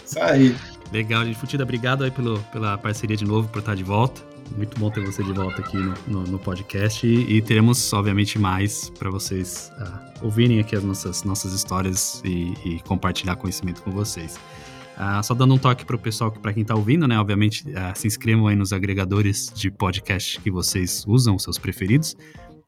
[0.05, 0.55] Isso aí.
[0.91, 1.37] Legal, gente.
[1.37, 4.21] Futida, obrigado aí pelo, pela parceria de novo, por estar de volta.
[4.55, 7.05] Muito bom ter você de volta aqui no, no, no podcast.
[7.05, 12.53] E, e, teremos, obviamente, mais para vocês uh, ouvirem aqui as nossas, nossas histórias e,
[12.65, 14.37] e compartilhar conhecimento com vocês.
[14.97, 17.19] Uh, só dando um toque para o pessoal, para quem está ouvindo, né?
[17.19, 22.15] Obviamente, uh, se inscrevam aí nos agregadores de podcast que vocês usam, seus preferidos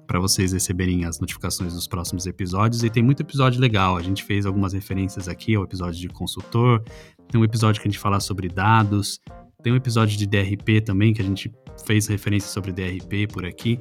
[0.10, 2.84] para vocês receberem as notificações dos próximos episódios.
[2.84, 3.96] E tem muito episódio legal.
[3.96, 6.84] A gente fez algumas referências aqui ao episódio de consultor,
[7.32, 9.20] tem um episódio que a gente fala sobre dados,
[9.62, 11.54] tem um episódio de DRP também que a gente
[11.86, 13.80] fez referência sobre DRP por aqui.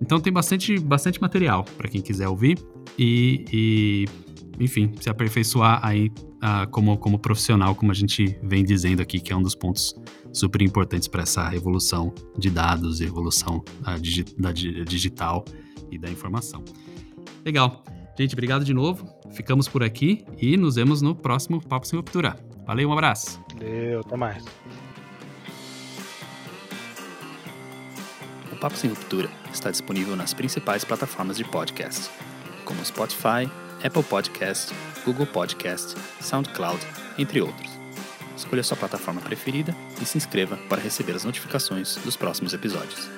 [0.00, 2.58] Então tem bastante, bastante material para quem quiser ouvir
[2.98, 4.04] e, e,
[4.58, 9.30] enfim, se aperfeiçoar aí uh, como, como profissional, como a gente vem dizendo aqui, que
[9.30, 9.94] é um dos pontos
[10.32, 15.44] super importantes para essa revolução de dados, evolução uh, digi da digital
[15.90, 16.64] e da informação.
[17.44, 17.82] Legal.
[18.18, 19.06] Gente, obrigado de novo.
[19.32, 22.36] Ficamos por aqui e nos vemos no próximo Papo Sem Ruptura.
[22.66, 23.40] Valeu, um abraço.
[23.54, 24.44] Valeu, até mais.
[28.50, 32.10] O Papo Sem Ruptura está disponível nas principais plataformas de podcast,
[32.64, 33.50] como Spotify,
[33.84, 34.74] Apple Podcast,
[35.04, 36.80] Google Podcast, SoundCloud,
[37.18, 37.70] entre outros.
[38.34, 43.15] Escolha sua plataforma preferida e se inscreva para receber as notificações dos próximos episódios.